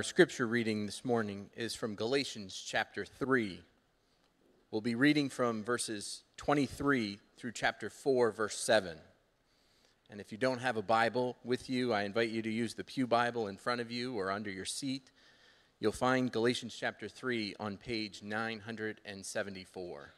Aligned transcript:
Our 0.00 0.04
scripture 0.04 0.46
reading 0.46 0.86
this 0.86 1.04
morning 1.04 1.50
is 1.54 1.74
from 1.74 1.94
Galatians 1.94 2.58
chapter 2.66 3.04
3. 3.04 3.60
We'll 4.70 4.80
be 4.80 4.94
reading 4.94 5.28
from 5.28 5.62
verses 5.62 6.22
23 6.38 7.18
through 7.36 7.52
chapter 7.52 7.90
4, 7.90 8.30
verse 8.30 8.56
7. 8.56 8.96
And 10.08 10.18
if 10.18 10.32
you 10.32 10.38
don't 10.38 10.62
have 10.62 10.78
a 10.78 10.82
Bible 10.82 11.36
with 11.44 11.68
you, 11.68 11.92
I 11.92 12.04
invite 12.04 12.30
you 12.30 12.40
to 12.40 12.50
use 12.50 12.72
the 12.72 12.82
Pew 12.82 13.06
Bible 13.06 13.48
in 13.48 13.58
front 13.58 13.82
of 13.82 13.90
you 13.90 14.18
or 14.18 14.30
under 14.30 14.50
your 14.50 14.64
seat. 14.64 15.10
You'll 15.80 15.92
find 15.92 16.32
Galatians 16.32 16.74
chapter 16.74 17.06
3 17.06 17.56
on 17.60 17.76
page 17.76 18.22
974. 18.22 20.14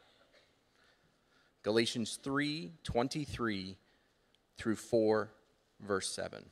Galatians 1.61 2.19
3 2.23 2.71
23 2.85 3.77
through 4.55 4.75
4, 4.77 5.29
verse 5.81 6.09
7. 6.09 6.45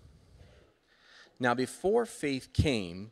Now, 1.40 1.54
before 1.54 2.06
faith 2.06 2.52
came, 2.52 3.12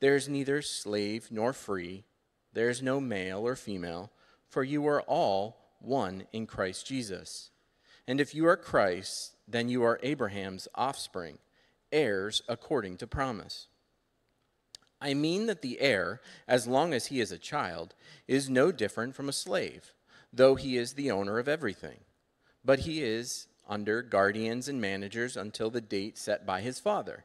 there 0.00 0.16
is 0.16 0.28
neither 0.28 0.62
slave 0.62 1.28
nor 1.30 1.52
free, 1.52 2.04
there 2.52 2.68
is 2.68 2.82
no 2.82 3.00
male 3.00 3.46
or 3.46 3.56
female, 3.56 4.10
for 4.48 4.64
you 4.64 4.86
are 4.86 5.02
all 5.02 5.58
one 5.80 6.24
in 6.32 6.46
Christ 6.46 6.86
Jesus. 6.86 7.50
And 8.06 8.20
if 8.20 8.34
you 8.34 8.46
are 8.46 8.56
Christ, 8.56 9.36
then 9.48 9.68
you 9.68 9.82
are 9.82 10.00
Abraham's 10.02 10.68
offspring, 10.74 11.38
heirs 11.92 12.42
according 12.48 12.96
to 12.98 13.06
promise. 13.06 13.68
I 15.00 15.14
mean 15.14 15.46
that 15.46 15.62
the 15.62 15.80
heir, 15.80 16.20
as 16.48 16.66
long 16.66 16.94
as 16.94 17.06
he 17.06 17.20
is 17.20 17.32
a 17.32 17.38
child, 17.38 17.94
is 18.26 18.48
no 18.48 18.72
different 18.72 19.14
from 19.14 19.28
a 19.28 19.32
slave, 19.32 19.92
though 20.32 20.54
he 20.54 20.76
is 20.76 20.94
the 20.94 21.10
owner 21.10 21.38
of 21.38 21.48
everything. 21.48 22.00
But 22.64 22.80
he 22.80 23.02
is 23.02 23.48
under 23.68 24.02
guardians 24.02 24.68
and 24.68 24.80
managers 24.80 25.36
until 25.36 25.70
the 25.70 25.80
date 25.80 26.16
set 26.16 26.46
by 26.46 26.60
his 26.60 26.80
father. 26.80 27.24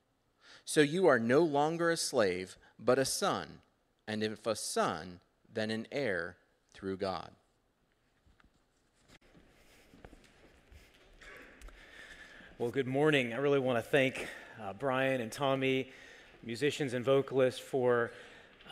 So 0.65 0.81
you 0.81 1.07
are 1.07 1.19
no 1.19 1.41
longer 1.41 1.89
a 1.89 1.97
slave, 1.97 2.57
but 2.79 2.99
a 2.99 3.05
son, 3.05 3.59
and 4.07 4.23
if 4.23 4.45
a 4.45 4.55
son, 4.55 5.19
then 5.53 5.71
an 5.71 5.87
heir 5.91 6.37
through 6.73 6.97
God. 6.97 7.31
Well, 12.57 12.69
good 12.69 12.87
morning. 12.87 13.33
I 13.33 13.37
really 13.37 13.59
want 13.59 13.83
to 13.83 13.89
thank 13.89 14.27
uh, 14.61 14.73
Brian 14.73 15.19
and 15.19 15.31
Tommy, 15.31 15.91
musicians 16.43 16.93
and 16.93 17.03
vocalists, 17.03 17.59
for 17.59 18.11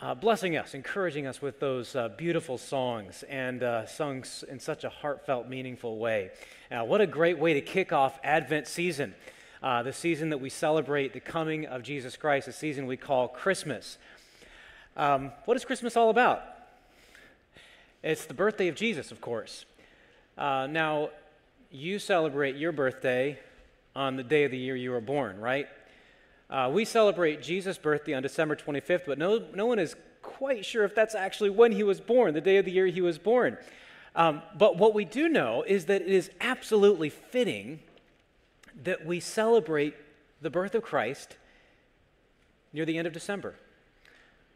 uh, 0.00 0.14
blessing 0.14 0.56
us, 0.56 0.74
encouraging 0.74 1.26
us 1.26 1.42
with 1.42 1.58
those 1.58 1.96
uh, 1.96 2.08
beautiful 2.10 2.56
songs 2.56 3.24
and 3.28 3.62
uh, 3.62 3.84
sung 3.86 4.24
in 4.48 4.60
such 4.60 4.84
a 4.84 4.88
heartfelt, 4.88 5.48
meaningful 5.48 5.98
way. 5.98 6.30
Now, 6.70 6.84
what 6.84 7.00
a 7.00 7.06
great 7.06 7.38
way 7.38 7.54
to 7.54 7.60
kick 7.60 7.92
off 7.92 8.18
Advent 8.22 8.68
season 8.68 9.14
uh, 9.62 9.82
the 9.82 9.92
season 9.92 10.30
that 10.30 10.38
we 10.38 10.48
celebrate 10.48 11.12
the 11.12 11.20
coming 11.20 11.66
of 11.66 11.82
Jesus 11.82 12.16
Christ, 12.16 12.48
a 12.48 12.52
season 12.52 12.86
we 12.86 12.96
call 12.96 13.28
Christmas. 13.28 13.98
Um, 14.96 15.32
what 15.44 15.56
is 15.56 15.64
Christmas 15.64 15.96
all 15.96 16.10
about? 16.10 16.42
It's 18.02 18.24
the 18.24 18.34
birthday 18.34 18.68
of 18.68 18.74
Jesus, 18.74 19.12
of 19.12 19.20
course. 19.20 19.66
Uh, 20.38 20.66
now, 20.70 21.10
you 21.70 21.98
celebrate 21.98 22.56
your 22.56 22.72
birthday 22.72 23.38
on 23.94 24.16
the 24.16 24.22
day 24.22 24.44
of 24.44 24.50
the 24.50 24.58
year 24.58 24.74
you 24.74 24.90
were 24.90 25.00
born, 25.00 25.38
right? 25.38 25.68
Uh, 26.48 26.70
we 26.72 26.84
celebrate 26.84 27.42
Jesus' 27.42 27.76
birthday 27.76 28.14
on 28.14 28.22
December 28.22 28.56
25th, 28.56 29.02
but 29.06 29.18
no, 29.18 29.44
no 29.54 29.66
one 29.66 29.78
is 29.78 29.94
quite 30.22 30.64
sure 30.64 30.84
if 30.84 30.94
that's 30.94 31.14
actually 31.14 31.50
when 31.50 31.72
he 31.72 31.82
was 31.82 32.00
born, 32.00 32.34
the 32.34 32.40
day 32.40 32.56
of 32.56 32.64
the 32.64 32.72
year 32.72 32.86
he 32.86 33.00
was 33.00 33.18
born. 33.18 33.58
Um, 34.16 34.42
but 34.58 34.76
what 34.76 34.94
we 34.94 35.04
do 35.04 35.28
know 35.28 35.62
is 35.62 35.84
that 35.84 36.02
it 36.02 36.08
is 36.08 36.30
absolutely 36.40 37.10
fitting 37.10 37.80
that 38.84 39.04
we 39.04 39.20
celebrate 39.20 39.94
the 40.40 40.50
birth 40.50 40.74
of 40.74 40.82
Christ 40.82 41.36
near 42.72 42.84
the 42.84 42.98
end 42.98 43.06
of 43.06 43.12
December. 43.12 43.54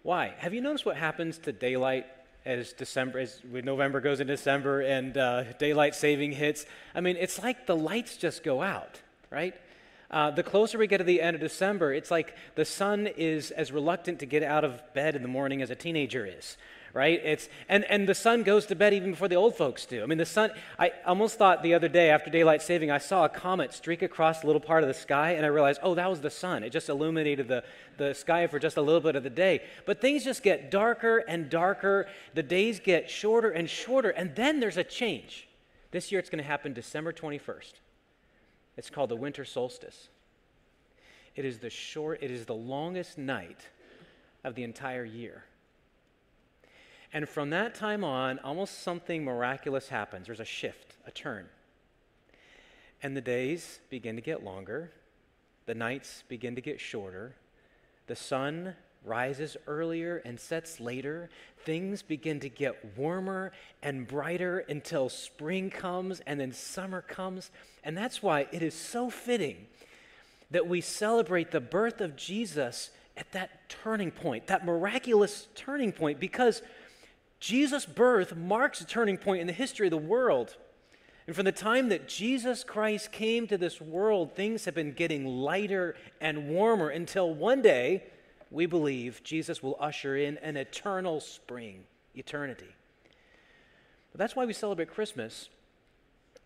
Why? 0.02 0.34
Have 0.38 0.54
you 0.54 0.60
noticed 0.60 0.86
what 0.86 0.96
happens 0.96 1.38
to 1.38 1.52
daylight 1.52 2.06
as 2.44 2.72
December, 2.72 3.20
as 3.20 3.40
November 3.44 4.00
goes 4.00 4.20
into 4.20 4.34
December 4.34 4.82
and 4.82 5.16
uh, 5.16 5.44
daylight 5.54 5.94
saving 5.94 6.32
hits? 6.32 6.66
I 6.94 7.00
mean, 7.00 7.16
it's 7.16 7.42
like 7.42 7.66
the 7.66 7.76
lights 7.76 8.16
just 8.16 8.42
go 8.42 8.62
out, 8.62 9.00
right? 9.30 9.54
Uh, 10.10 10.30
the 10.30 10.42
closer 10.42 10.78
we 10.78 10.86
get 10.86 10.98
to 10.98 11.04
the 11.04 11.20
end 11.20 11.34
of 11.34 11.40
December, 11.40 11.92
it's 11.92 12.10
like 12.10 12.36
the 12.54 12.64
sun 12.64 13.06
is 13.06 13.50
as 13.50 13.72
reluctant 13.72 14.20
to 14.20 14.26
get 14.26 14.42
out 14.42 14.62
of 14.62 14.80
bed 14.94 15.16
in 15.16 15.22
the 15.22 15.28
morning 15.28 15.62
as 15.62 15.70
a 15.70 15.74
teenager 15.74 16.26
is, 16.26 16.56
right? 16.94 17.20
It's, 17.24 17.48
and, 17.68 17.84
and 17.90 18.08
the 18.08 18.14
sun 18.14 18.44
goes 18.44 18.66
to 18.66 18.76
bed 18.76 18.94
even 18.94 19.10
before 19.10 19.26
the 19.26 19.34
old 19.34 19.56
folks 19.56 19.84
do. 19.84 20.02
I 20.04 20.06
mean, 20.06 20.16
the 20.16 20.24
sun, 20.24 20.52
I 20.78 20.92
almost 21.04 21.36
thought 21.36 21.64
the 21.64 21.74
other 21.74 21.88
day 21.88 22.08
after 22.08 22.30
daylight 22.30 22.62
saving, 22.62 22.92
I 22.92 22.98
saw 22.98 23.24
a 23.24 23.28
comet 23.28 23.74
streak 23.74 24.00
across 24.00 24.44
a 24.44 24.46
little 24.46 24.60
part 24.60 24.84
of 24.84 24.88
the 24.88 24.94
sky, 24.94 25.32
and 25.32 25.44
I 25.44 25.48
realized, 25.48 25.80
oh, 25.82 25.96
that 25.96 26.08
was 26.08 26.20
the 26.20 26.30
sun. 26.30 26.62
It 26.62 26.70
just 26.70 26.88
illuminated 26.88 27.48
the, 27.48 27.64
the 27.98 28.14
sky 28.14 28.46
for 28.46 28.60
just 28.60 28.76
a 28.76 28.82
little 28.82 29.00
bit 29.00 29.16
of 29.16 29.24
the 29.24 29.30
day. 29.30 29.62
But 29.86 30.00
things 30.00 30.22
just 30.22 30.44
get 30.44 30.70
darker 30.70 31.18
and 31.26 31.50
darker. 31.50 32.06
The 32.34 32.44
days 32.44 32.78
get 32.78 33.10
shorter 33.10 33.50
and 33.50 33.68
shorter, 33.68 34.10
and 34.10 34.34
then 34.36 34.60
there's 34.60 34.76
a 34.76 34.84
change. 34.84 35.48
This 35.90 36.12
year 36.12 36.20
it's 36.20 36.30
going 36.30 36.42
to 36.42 36.48
happen 36.48 36.72
December 36.72 37.12
21st. 37.12 37.72
It's 38.76 38.90
called 38.90 39.10
the 39.10 39.16
winter 39.16 39.44
solstice. 39.44 40.08
It 41.34 41.44
is 41.44 41.58
the 41.58 41.70
short, 41.70 42.22
it 42.22 42.30
is 42.30 42.46
the 42.46 42.54
longest 42.54 43.18
night 43.18 43.68
of 44.44 44.54
the 44.54 44.62
entire 44.62 45.04
year. 45.04 45.42
And 47.14 47.28
from 47.28 47.50
that 47.50 47.76
time 47.76 48.02
on, 48.02 48.40
almost 48.40 48.82
something 48.82 49.24
miraculous 49.24 49.88
happens. 49.88 50.26
There's 50.26 50.40
a 50.40 50.44
shift, 50.44 50.96
a 51.06 51.12
turn. 51.12 51.46
And 53.04 53.16
the 53.16 53.20
days 53.20 53.78
begin 53.88 54.16
to 54.16 54.22
get 54.22 54.42
longer, 54.42 54.90
the 55.66 55.74
nights 55.74 56.24
begin 56.28 56.56
to 56.56 56.60
get 56.60 56.80
shorter, 56.80 57.36
the 58.08 58.16
sun 58.16 58.74
rises 59.04 59.56
earlier 59.66 60.22
and 60.24 60.40
sets 60.40 60.80
later. 60.80 61.28
Things 61.64 62.02
begin 62.02 62.40
to 62.40 62.48
get 62.48 62.96
warmer 62.96 63.52
and 63.82 64.06
brighter 64.06 64.60
until 64.68 65.08
spring 65.08 65.70
comes 65.70 66.20
and 66.20 66.40
then 66.40 66.52
summer 66.52 67.02
comes. 67.02 67.50
And 67.84 67.96
that's 67.96 68.22
why 68.22 68.48
it 68.50 68.62
is 68.62 68.74
so 68.74 69.10
fitting 69.10 69.66
that 70.50 70.66
we 70.66 70.80
celebrate 70.80 71.50
the 71.50 71.60
birth 71.60 72.00
of 72.00 72.16
Jesus 72.16 72.90
at 73.16 73.30
that 73.32 73.68
turning 73.68 74.10
point, 74.10 74.46
that 74.48 74.64
miraculous 74.64 75.48
turning 75.54 75.92
point, 75.92 76.18
because 76.18 76.62
Jesus' 77.44 77.84
birth 77.84 78.34
marks 78.34 78.80
a 78.80 78.86
turning 78.86 79.18
point 79.18 79.42
in 79.42 79.46
the 79.46 79.52
history 79.52 79.86
of 79.86 79.90
the 79.90 79.98
world. 79.98 80.56
And 81.26 81.36
from 81.36 81.44
the 81.44 81.52
time 81.52 81.90
that 81.90 82.08
Jesus 82.08 82.64
Christ 82.64 83.12
came 83.12 83.46
to 83.48 83.58
this 83.58 83.82
world, 83.82 84.34
things 84.34 84.64
have 84.64 84.74
been 84.74 84.92
getting 84.92 85.26
lighter 85.26 85.94
and 86.22 86.48
warmer 86.48 86.88
until 86.88 87.34
one 87.34 87.60
day, 87.60 88.04
we 88.50 88.64
believe, 88.64 89.22
Jesus 89.22 89.62
will 89.62 89.76
usher 89.78 90.16
in 90.16 90.38
an 90.38 90.56
eternal 90.56 91.20
spring, 91.20 91.84
eternity. 92.14 92.74
But 94.10 94.20
that's 94.20 94.34
why 94.34 94.46
we 94.46 94.54
celebrate 94.54 94.88
Christmas. 94.88 95.50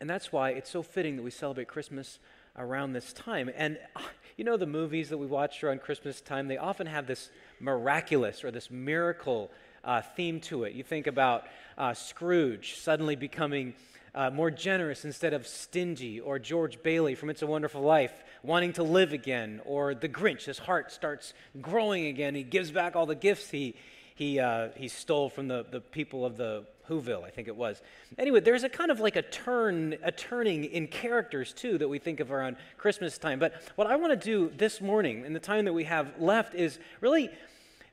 And 0.01 0.11
that's 0.11 0.33
why 0.33 0.51
it's 0.51 0.71
so 0.71 0.83
fitting 0.83 1.15
that 1.15 1.23
we 1.23 1.31
celebrate 1.31 1.69
Christmas 1.69 2.19
around 2.57 2.93
this 2.93 3.13
time. 3.13 3.49
And 3.55 3.79
you 4.37 4.45
know, 4.45 4.57
the 4.57 4.67
movies 4.67 5.11
that 5.11 5.19
we 5.19 5.27
watch 5.27 5.63
around 5.63 5.81
Christmas 5.81 6.21
time, 6.21 6.49
they 6.49 6.59
often 6.59 6.89
have 6.89 7.07
this 7.07 7.31
miraculous 7.61 8.43
or 8.43 8.51
this 8.51 8.69
miracle 8.69 9.49
uh, 9.85 10.03
theme 10.03 10.41
to 10.41 10.65
it. 10.65 10.73
You 10.75 10.83
think 10.83 11.07
about 11.07 11.45
uh, 11.77 11.95
Scrooge 11.95 12.79
suddenly 12.79 13.17
becoming 13.17 13.75
uh, 14.15 14.31
more 14.31 14.51
generous 14.51 15.05
instead 15.05 15.33
of 15.33 15.47
stingy, 15.47 16.21
or 16.21 16.39
George 16.39 16.83
Bailey 16.83 17.15
from 17.15 17.31
It's 17.31 17.43
a 17.43 17.47
Wonderful 17.47 17.83
Life 17.83 18.13
wanting 18.43 18.73
to 18.75 18.83
live 18.83 19.13
again, 19.13 19.61
or 19.65 19.95
the 19.95 20.09
Grinch, 20.09 20.45
his 20.45 20.59
heart 20.59 20.91
starts 20.93 21.35
growing 21.61 22.07
again. 22.07 22.35
He 22.35 22.43
gives 22.43 22.71
back 22.71 22.97
all 22.97 23.07
the 23.07 23.15
gifts 23.15 23.51
he, 23.51 23.75
he, 24.15 24.41
uh, 24.41 24.69
he 24.77 24.89
stole 24.89 25.29
from 25.29 25.49
the, 25.49 25.65
the 25.71 25.81
people 25.81 26.25
of 26.25 26.37
the 26.37 26.65
Whoville, 26.89 27.25
I 27.25 27.31
think 27.31 27.49
it 27.49 27.57
was. 27.57 27.83
Anyway, 28.17 28.41
there's 28.41 28.65
a 28.65 28.69
kind 28.69 28.91
of 28.91 28.99
like 28.99 29.17
a 29.17 29.23
turn, 29.23 29.97
a 30.03 30.11
turning 30.11 30.65
in 30.65 30.89
characters 30.89 31.53
too 31.53 31.79
that 31.79 31.89
we 31.89 31.99
think 31.99 32.21
of 32.21 32.33
around 32.33 32.57
Christmas 32.77 33.19
time. 33.19 33.39
But 33.39 33.55
what 33.77 33.87
I 33.87 33.97
want 33.97 34.19
to 34.19 34.25
do 34.25 34.51
this 34.57 34.81
morning, 34.81 35.25
in 35.25 35.33
the 35.33 35.41
time 35.41 35.67
that 35.67 35.75
we 35.75 35.85
have 35.85 36.19
left, 36.19 36.55
is 36.55 36.79
really 37.01 37.31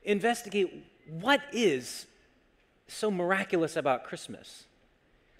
investigate 0.02 0.84
what 1.08 1.40
is 1.52 2.06
so 2.88 3.10
miraculous 3.10 3.76
about 3.76 4.04
Christmas. 4.04 4.64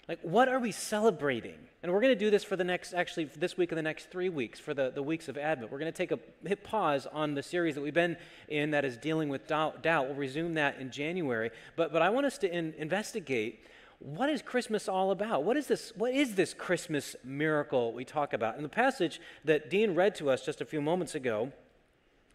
Like, 0.07 0.19
what 0.21 0.47
are 0.47 0.59
we 0.59 0.71
celebrating? 0.71 1.57
And 1.83 1.91
we're 1.91 1.99
going 1.99 2.13
to 2.13 2.19
do 2.19 2.31
this 2.31 2.43
for 2.43 2.55
the 2.55 2.63
next, 2.63 2.93
actually, 2.93 3.25
this 3.25 3.57
week 3.57 3.71
and 3.71 3.77
the 3.77 3.83
next 3.83 4.09
three 4.09 4.29
weeks, 4.29 4.59
for 4.59 4.73
the, 4.73 4.89
the 4.89 5.03
weeks 5.03 5.27
of 5.27 5.37
Advent. 5.37 5.69
We're 5.69 5.79
going 5.79 5.91
to 5.91 5.97
take 5.97 6.11
a 6.11 6.19
hit 6.47 6.63
pause 6.63 7.07
on 7.11 7.33
the 7.33 7.43
series 7.43 7.75
that 7.75 7.81
we've 7.81 7.93
been 7.93 8.15
in 8.47 8.71
that 8.71 8.85
is 8.85 8.95
dealing 8.97 9.27
with 9.27 9.47
doubt. 9.47 9.83
doubt. 9.83 10.07
We'll 10.07 10.15
resume 10.15 10.53
that 10.53 10.79
in 10.79 10.91
January. 10.91 11.51
But, 11.75 11.91
but 11.91 12.01
I 12.01 12.09
want 12.09 12.25
us 12.25 12.37
to 12.39 12.53
in, 12.53 12.73
investigate 12.77 13.59
what 13.99 14.29
is 14.29 14.43
Christmas 14.43 14.87
all 14.87 15.09
about? 15.11 15.43
What 15.43 15.57
is, 15.57 15.67
this, 15.67 15.91
what 15.95 16.13
is 16.13 16.35
this 16.35 16.53
Christmas 16.53 17.15
miracle 17.23 17.93
we 17.93 18.05
talk 18.05 18.31
about? 18.31 18.55
And 18.55 18.63
the 18.63 18.69
passage 18.69 19.19
that 19.43 19.71
Dean 19.71 19.95
read 19.95 20.13
to 20.15 20.29
us 20.29 20.45
just 20.45 20.61
a 20.61 20.65
few 20.65 20.81
moments 20.81 21.15
ago 21.15 21.51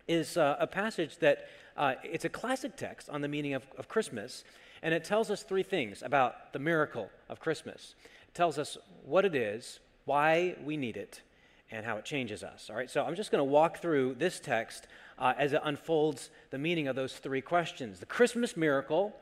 is 0.09 0.37
uh, 0.37 0.57
a 0.59 0.67
passage 0.67 1.19
that 1.19 1.49
uh, 1.77 1.95
it's 2.03 2.25
a 2.25 2.29
classic 2.29 2.77
text 2.77 3.09
on 3.09 3.21
the 3.21 3.29
meaning 3.29 3.55
of, 3.55 3.67
of 3.79 3.89
Christmas. 3.89 4.45
And 4.83 4.93
it 4.93 5.05
tells 5.05 5.31
us 5.31 5.43
three 5.43 5.63
things 5.63 6.03
about 6.03 6.53
the 6.53 6.59
miracle 6.59 7.09
of 7.29 7.41
Christmas. 7.41 7.95
It 8.29 8.35
tells 8.35 8.59
us 8.59 8.77
what 9.05 9.25
it 9.25 9.35
is, 9.35 9.81
why 10.05 10.57
we 10.65 10.77
need 10.77 10.97
it, 10.97 11.23
and 11.71 11.87
how 11.87 11.97
it 11.97 12.05
changes 12.05 12.43
us. 12.43 12.69
All 12.69 12.77
right, 12.77 12.91
so 12.91 13.05
I'm 13.05 13.15
just 13.15 13.31
going 13.31 13.41
to 13.41 13.51
walk 13.51 13.79
through 13.79 14.17
this 14.19 14.41
text 14.41 14.87
uh, 15.19 15.35
as 15.39 15.53
it 15.53 15.61
unfolds 15.65 16.31
the 16.51 16.59
meaning 16.59 16.89
of 16.89 16.97
those 16.97 17.15
three 17.15 17.41
questions 17.41 18.01
the 18.01 18.07
Christmas 18.07 18.57
miracle, 18.57 19.15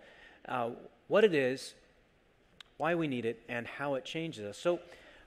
uh, 0.48 0.70
what 1.08 1.24
it 1.24 1.34
is, 1.34 1.74
why 2.78 2.94
we 2.94 3.06
need 3.06 3.26
it, 3.26 3.42
and 3.48 3.66
how 3.66 3.94
it 3.94 4.04
changes 4.04 4.44
us. 4.44 4.56
So 4.56 4.80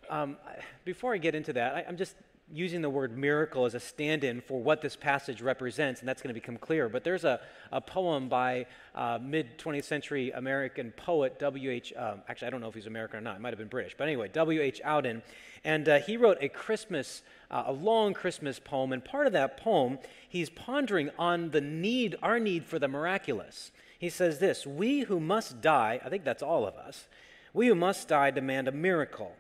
um, 0.10 0.38
before 0.84 1.14
I 1.14 1.18
get 1.18 1.36
into 1.36 1.54
that, 1.54 1.76
I, 1.76 1.86
I'm 1.88 1.98
just 1.98 2.16
using 2.54 2.82
the 2.82 2.90
word 2.90 3.18
miracle 3.18 3.66
as 3.66 3.74
a 3.74 3.80
stand 3.80 4.24
in 4.24 4.40
for 4.40 4.62
what 4.62 4.82
this 4.82 4.96
passage 4.96 5.42
represents, 5.42 6.00
and 6.00 6.08
that's 6.08 6.22
going 6.22 6.34
to 6.34 6.40
become 6.40 6.58
clear. 6.58 6.88
But 6.88 7.04
there's 7.04 7.24
a, 7.24 7.42
a 7.72 7.82
poem 7.82 8.30
by 8.30 8.68
uh, 8.94 9.20
mid 9.22 9.58
20th 9.58 9.86
century 9.86 10.32
American 10.32 10.92
poet 10.92 11.40
W.H. 11.40 11.94
Um, 11.98 12.22
actually, 12.28 12.48
I 12.48 12.52
don't 12.52 12.62
know 12.62 12.68
if 12.68 12.76
he's 12.76 12.86
American 12.86 13.18
or 13.18 13.22
not, 13.22 13.36
it 13.38 13.42
might 13.42 13.50
have 13.50 13.60
been 13.60 13.68
British, 13.68 13.96
but 13.98 14.08
anyway, 14.08 14.30
W.H. 14.32 14.82
Auden. 14.86 15.22
And 15.64 15.90
uh, 15.90 16.00
he 16.00 16.18
wrote 16.18 16.38
a 16.42 16.50
Christmas, 16.50 17.24
uh, 17.50 17.64
a 17.68 17.74
long 17.74 18.14
Christmas 18.14 18.60
poem, 18.60 18.94
and 18.94 19.04
part 19.04 19.28
of 19.28 19.34
that 19.34 19.58
poem, 19.58 19.98
he's 20.28 20.50
pondering 20.50 21.10
on 21.18 21.52
the 21.52 21.62
need, 21.62 22.16
our 22.22 22.40
need 22.40 22.66
for 22.66 22.78
the 22.78 22.88
miraculous. 22.88 23.72
He 23.98 24.10
says 24.10 24.40
this 24.40 24.68
We 24.68 25.02
who 25.02 25.20
must 25.20 25.62
die, 25.62 26.00
I 26.04 26.10
think 26.10 26.24
that's 26.24 26.44
all 26.44 26.68
of 26.68 26.76
us, 26.76 27.08
we 27.54 27.68
who 27.68 27.76
must 27.76 28.08
die 28.08 28.32
demand 28.32 28.68
a 28.68 28.72
miracle. 28.72 29.36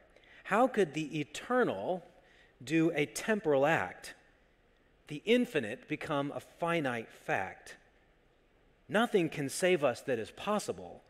How 0.45 0.67
could 0.67 0.93
the 0.93 1.19
eternal, 1.19 2.03
do 2.63 2.91
a 2.95 3.05
temporal 3.05 3.65
act, 3.65 4.13
the 5.07 5.21
infinite 5.25 5.87
become 5.87 6.31
a 6.33 6.39
finite 6.39 7.11
fact. 7.11 7.75
Nothing 8.87 9.29
can 9.29 9.49
save 9.49 9.83
us 9.83 10.01
that 10.01 10.19
is 10.19 10.31
possible. 10.31 11.03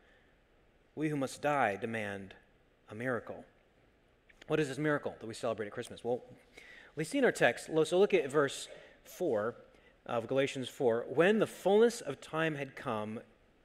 We 0.95 1.09
who 1.09 1.15
must 1.15 1.41
die 1.41 1.75
demand 1.75 2.33
a 2.89 2.95
miracle. 2.95 3.45
What 4.47 4.59
is 4.59 4.67
this 4.67 4.77
miracle 4.77 5.15
that 5.19 5.27
we 5.27 5.33
celebrate 5.33 5.67
at 5.67 5.73
Christmas? 5.73 6.03
Well, 6.03 6.21
we 6.95 7.03
see 7.03 7.17
in 7.17 7.25
our 7.25 7.31
text, 7.31 7.69
so 7.85 7.99
look 7.99 8.13
at 8.13 8.29
verse 8.29 8.67
4 9.05 9.55
of 10.05 10.27
Galatians 10.27 10.69
4. 10.69 11.05
When 11.09 11.39
the 11.39 11.47
fullness 11.47 12.01
of 12.01 12.21
time 12.21 12.55
had 12.55 12.75
come, 12.75 13.21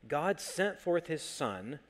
God 0.07 0.41
sent 0.41 0.79
forth 0.79 1.09
his 1.09 1.23
Son, 1.23 1.81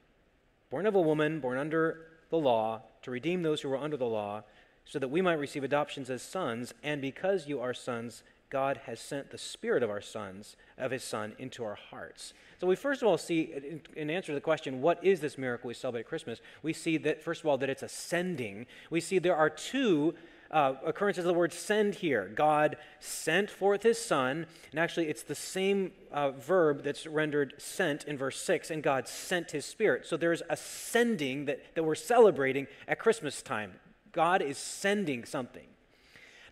born 0.70 0.86
of 0.86 0.94
a 0.94 1.00
woman, 1.00 1.38
born 1.38 1.58
under 1.58 2.06
the 2.30 2.38
law, 2.38 2.82
to 3.02 3.10
redeem 3.10 3.42
those 3.42 3.60
who 3.60 3.68
were 3.68 3.76
under 3.76 3.96
the 3.96 4.06
law 4.06 4.42
so 4.88 4.98
that 4.98 5.08
we 5.08 5.22
might 5.22 5.34
receive 5.34 5.62
adoptions 5.62 6.10
as 6.10 6.22
sons, 6.22 6.74
and 6.82 7.00
because 7.00 7.46
you 7.46 7.60
are 7.60 7.74
sons, 7.74 8.24
God 8.50 8.80
has 8.86 8.98
sent 8.98 9.30
the 9.30 9.38
spirit 9.38 9.82
of 9.82 9.90
our 9.90 10.00
sons, 10.00 10.56
of 10.78 10.90
his 10.90 11.04
son, 11.04 11.34
into 11.38 11.62
our 11.62 11.74
hearts. 11.74 12.32
So 12.58 12.66
we 12.66 12.74
first 12.74 13.02
of 13.02 13.08
all 13.08 13.18
see, 13.18 13.80
in 13.94 14.08
answer 14.08 14.28
to 14.28 14.34
the 14.34 14.40
question, 14.40 14.80
what 14.80 15.04
is 15.04 15.20
this 15.20 15.36
miracle 15.36 15.68
we 15.68 15.74
celebrate 15.74 16.00
at 16.00 16.08
Christmas? 16.08 16.40
We 16.62 16.72
see 16.72 16.96
that, 16.98 17.22
first 17.22 17.42
of 17.42 17.46
all, 17.46 17.58
that 17.58 17.68
it's 17.68 17.82
ascending. 17.82 18.66
We 18.90 19.00
see 19.00 19.18
there 19.18 19.36
are 19.36 19.50
two 19.50 20.14
uh, 20.50 20.74
occurrences 20.84 21.24
of 21.24 21.28
the 21.28 21.38
word 21.38 21.52
send 21.52 21.96
here. 21.96 22.30
God 22.34 22.78
sent 23.00 23.50
forth 23.50 23.82
his 23.82 23.98
son, 23.98 24.46
and 24.70 24.80
actually 24.80 25.08
it's 25.08 25.22
the 25.22 25.34
same 25.34 25.92
uh, 26.10 26.30
verb 26.30 26.82
that's 26.82 27.06
rendered 27.06 27.52
sent 27.58 28.04
in 28.04 28.16
verse 28.16 28.40
6, 28.40 28.70
and 28.70 28.82
God 28.82 29.06
sent 29.06 29.50
his 29.50 29.66
spirit. 29.66 30.06
So 30.06 30.16
there's 30.16 30.42
a 30.48 30.56
sending 30.56 31.44
that, 31.44 31.60
that 31.74 31.84
we're 31.84 31.94
celebrating 31.94 32.66
at 32.88 32.98
Christmas 32.98 33.42
time. 33.42 33.72
God 34.12 34.42
is 34.42 34.58
sending 34.58 35.24
something. 35.24 35.66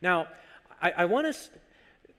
Now, 0.02 0.28
I, 0.80 0.92
I 0.98 1.04
want 1.06 1.26
us 1.26 1.50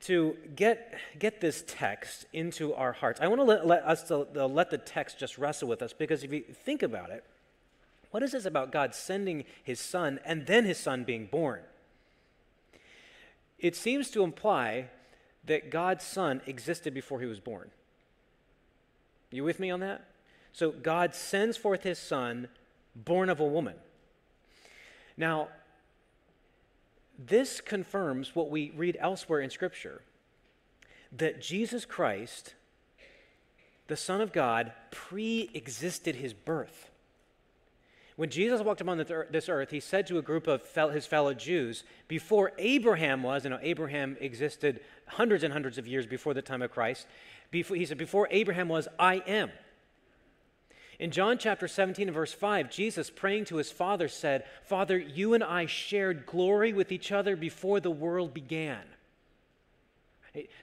to 0.02 0.36
get, 0.56 0.96
get 1.18 1.42
this 1.42 1.64
text 1.68 2.26
into 2.34 2.74
our 2.74 2.94
hearts. 2.94 3.20
I 3.20 3.28
want 3.28 3.40
to 3.40 3.44
let, 3.44 3.66
let 3.66 3.84
us 3.84 4.04
to, 4.10 4.28
to 4.34 4.46
let 4.46 4.70
the 4.70 4.78
text 4.78 5.20
just 5.20 5.38
wrestle 5.38 5.68
with 5.68 5.82
us 5.82 5.94
because 5.94 6.24
if 6.24 6.32
you 6.32 6.44
think 6.64 6.84
about 6.84 7.10
it, 7.10 7.24
what 8.12 8.24
is 8.24 8.32
this 8.32 8.46
about 8.46 8.72
God 8.72 8.96
sending 8.96 9.44
his 9.64 9.80
son 9.80 10.20
and 10.24 10.46
then 10.46 10.66
his 10.66 10.78
son 10.78 11.04
being 11.04 11.26
born? 11.26 11.62
It 13.60 13.76
seems 13.76 14.10
to 14.12 14.24
imply 14.24 14.90
that 15.46 15.72
God's 15.72 16.06
son 16.06 16.42
existed 16.46 16.94
before 16.94 17.20
he 17.20 17.26
was 17.26 17.40
born. 17.40 17.72
You 19.32 19.44
with 19.44 19.60
me 19.60 19.70
on 19.70 19.80
that? 19.82 20.06
So 20.54 20.72
God 20.72 21.14
sends 21.14 21.58
forth 21.58 21.84
his 21.84 22.00
son, 22.00 22.48
born 22.96 23.30
of 23.30 23.40
a 23.40 23.46
woman. 23.46 23.76
Now, 25.18 25.50
this 27.18 27.60
confirms 27.60 28.36
what 28.36 28.50
we 28.50 28.72
read 28.76 28.98
elsewhere 29.00 29.42
in 29.42 29.50
Scripture 29.50 30.02
that 31.16 31.42
Jesus 31.42 31.86
Christ, 31.86 32.54
the 33.88 33.96
Son 33.96 34.22
of 34.22 34.32
God, 34.32 34.74
pre 34.92 35.50
existed 35.54 36.18
his 36.18 36.34
birth. 36.34 36.92
When 38.18 38.30
Jesus 38.30 38.62
walked 38.62 38.82
upon 38.82 38.98
this 38.98 39.48
earth, 39.48 39.70
he 39.70 39.80
said 39.80 40.08
to 40.08 40.18
a 40.18 40.24
group 40.24 40.48
of 40.48 40.64
his 40.92 41.06
fellow 41.06 41.36
Jews, 41.36 41.84
before 42.08 42.52
Abraham 42.58 43.22
was, 43.22 43.44
you 43.44 43.52
know, 43.52 43.60
Abraham 43.62 44.18
existed 44.20 44.82
hundreds 45.06 45.44
and 45.44 45.54
hundreds 45.54 45.78
of 45.78 45.88
years 45.88 46.08
before 46.08 46.34
the 46.34 46.42
time 46.42 46.64
of 46.64 46.72
Christ, 46.72 47.06
before, 47.52 47.78
he 47.78 47.86
said, 47.86 47.98
Before 47.98 48.28
Abraham 48.32 48.70
was, 48.70 48.88
I 49.00 49.22
am. 49.28 49.52
In 51.00 51.12
John 51.12 51.38
chapter 51.38 51.68
17 51.68 52.08
and 52.08 52.16
verse 52.16 52.34
5, 52.34 52.72
Jesus 52.72 53.12
praying 53.12 53.46
to 53.46 53.58
his 53.58 53.72
Father 53.72 54.08
said, 54.08 54.46
Father, 54.64 54.98
you 54.98 55.36
and 55.36 55.44
I 55.44 55.68
shared 55.68 56.26
glory 56.26 56.74
with 56.74 56.92
each 56.92 57.12
other 57.12 57.36
before 57.36 57.80
the 57.80 57.92
world 57.92 58.34
began. 58.34 58.82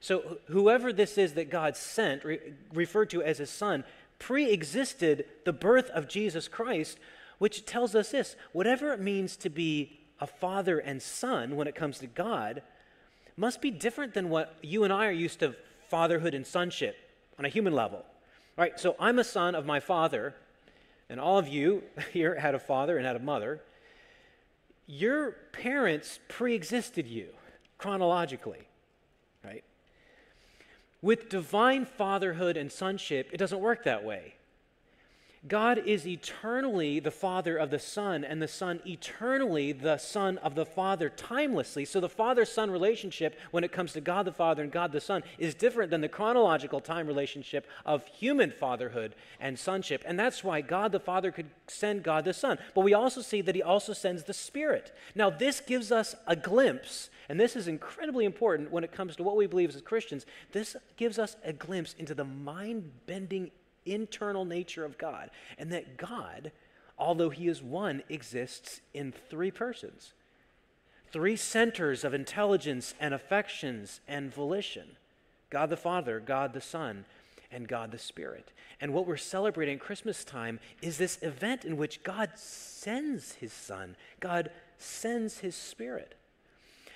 So, 0.01 0.39
whoever 0.47 0.93
this 0.93 1.19
is 1.19 1.35
that 1.35 1.51
God 1.51 1.77
sent, 1.77 2.25
re- 2.25 2.41
referred 2.73 3.11
to 3.11 3.23
as 3.23 3.39
his 3.39 3.51
son, 3.51 3.85
pre 4.19 4.51
existed 4.51 5.25
the 5.45 5.53
birth 5.53 5.91
of 5.91 6.09
Jesus 6.09 6.47
Christ, 6.49 6.99
which 7.39 7.65
tells 7.65 7.95
us 7.95 8.11
this 8.11 8.37
whatever 8.53 8.93
it 8.93 9.01
means 9.01 9.37
to 9.37 9.51
be 9.51 9.99
a 10.21 10.27
father 10.27 10.79
and 10.79 11.03
son 11.03 11.57
when 11.57 11.67
it 11.67 11.75
comes 11.75 11.99
to 11.99 12.07
God 12.07 12.63
must 13.37 13.61
be 13.61 13.71
different 13.71 14.15
than 14.15 14.31
what 14.31 14.57
you 14.63 14.85
and 14.85 14.93
I 14.93 15.07
are 15.07 15.13
used 15.13 15.41
to 15.41 15.57
fatherhood 15.89 16.35
and 16.35 16.47
sonship 16.47 16.97
on 17.39 17.45
a 17.45 17.49
human 17.49 17.73
level. 17.73 18.05
Right, 18.57 18.79
so 18.79 18.95
I'm 19.01 19.19
a 19.19 19.25
son 19.25 19.55
of 19.55 19.67
my 19.67 19.81
father, 19.81 20.35
and 21.09 21.19
all 21.19 21.39
of 21.39 21.49
you 21.49 21.83
here 22.13 22.39
had 22.39 22.55
a 22.55 22.59
father 22.59 22.97
and 22.97 23.07
had 23.07 23.17
a 23.17 23.21
mother. 23.21 23.61
Your 24.87 25.33
parents 25.53 26.21
pre 26.29 26.55
existed 26.55 27.07
you 27.07 27.29
chronologically, 27.79 28.69
right? 29.45 29.65
With 31.03 31.29
divine 31.29 31.85
fatherhood 31.85 32.57
and 32.57 32.71
sonship, 32.71 33.31
it 33.33 33.39
doesn't 33.39 33.61
work 33.61 33.85
that 33.85 34.05
way. 34.05 34.35
God 35.47 35.79
is 35.85 36.07
eternally 36.07 37.01
the 37.01 37.11
Father 37.11 37.59
of 37.59 37.71
the 37.71 37.79
Son, 37.79 38.25
and 38.25 38.41
the 38.41 38.49
Son 38.49 38.81
eternally 38.87 39.73
the 39.73 39.99
Son 39.99 40.39
of 40.39 40.55
the 40.55 40.65
Father, 40.65 41.11
timelessly. 41.11 41.85
So 41.85 42.01
the 42.01 42.09
Father 42.09 42.47
Son 42.47 42.71
relationship, 42.71 43.39
when 43.51 43.63
it 43.63 43.73
comes 43.73 43.93
to 43.93 44.01
God 44.01 44.25
the 44.25 44.33
Father 44.33 44.63
and 44.63 44.73
God 44.73 44.93
the 44.93 45.03
Son, 45.03 45.23
is 45.39 45.55
different 45.55 45.91
than 45.91 46.01
the 46.01 46.09
chronological 46.09 46.81
time 46.81 47.07
relationship 47.07 47.67
of 47.85 48.07
human 48.07 48.51
fatherhood 48.51 49.15
and 49.39 49.59
sonship. 49.59 50.03
And 50.07 50.19
that's 50.19 50.43
why 50.43 50.63
God 50.63 50.93
the 50.93 51.01
Father 51.01 51.31
could 51.31 51.51
send 51.67 52.03
God 52.03 52.25
the 52.25 52.33
Son. 52.33 52.59
But 52.75 52.81
we 52.81 52.95
also 52.95 53.21
see 53.21 53.43
that 53.43 53.55
He 53.55 53.63
also 53.63 53.93
sends 53.93 54.25
the 54.25 54.33
Spirit. 54.33 54.97
Now, 55.15 55.29
this 55.29 55.61
gives 55.61 55.93
us 55.93 56.15
a 56.27 56.37
glimpse, 56.37 57.11
and 57.29 57.39
this 57.39 57.55
is 57.55 57.69
incredibly 57.69 58.25
important 58.25 58.71
when 58.71 58.85
it 58.85 58.93
comes 58.93 59.15
to 59.17 59.23
what 59.23 59.37
we 59.37 59.47
believe 59.47 59.69
as 59.69 59.81
Christians. 59.83 60.25
This 60.53 60.75
gives 60.97 61.19
us 61.19 61.37
a 61.45 61.53
glimpse 61.53 61.95
into 61.99 62.15
the 62.15 62.25
mind 62.25 62.91
bending 63.07 63.51
internal 63.85 64.45
nature 64.45 64.85
of 64.85 64.99
God, 64.99 65.31
and 65.59 65.73
that 65.73 65.97
God, 65.97 66.53
although 66.99 67.31
He 67.31 67.49
is 67.49 67.63
one, 67.63 68.03
exists 68.09 68.81
in 68.93 69.13
three 69.13 69.51
persons, 69.51 70.13
three 71.13 71.37
centers 71.37 72.05
of 72.05 72.15
intelligence 72.15 72.95
and 73.01 73.15
affections 73.15 74.01
and 74.09 74.35
volition 74.35 74.97
God 75.51 75.71
the 75.71 75.77
Father, 75.77 76.19
God 76.19 76.53
the 76.53 76.61
Son, 76.61 77.05
and 77.53 77.69
God 77.69 77.93
the 77.93 77.99
Spirit. 77.99 78.53
And 78.81 78.93
what 78.93 79.07
we're 79.07 79.17
celebrating 79.17 79.79
Christmas 79.79 80.25
time 80.25 80.59
is 80.83 80.99
this 80.99 81.23
event 81.23 81.65
in 81.65 81.77
which 81.77 82.03
God 82.03 82.31
sends 82.35 83.35
his 83.35 83.53
Son, 83.53 83.95
God 84.19 84.51
sends 84.79 85.39
his 85.39 85.55
Spirit. 85.55 86.17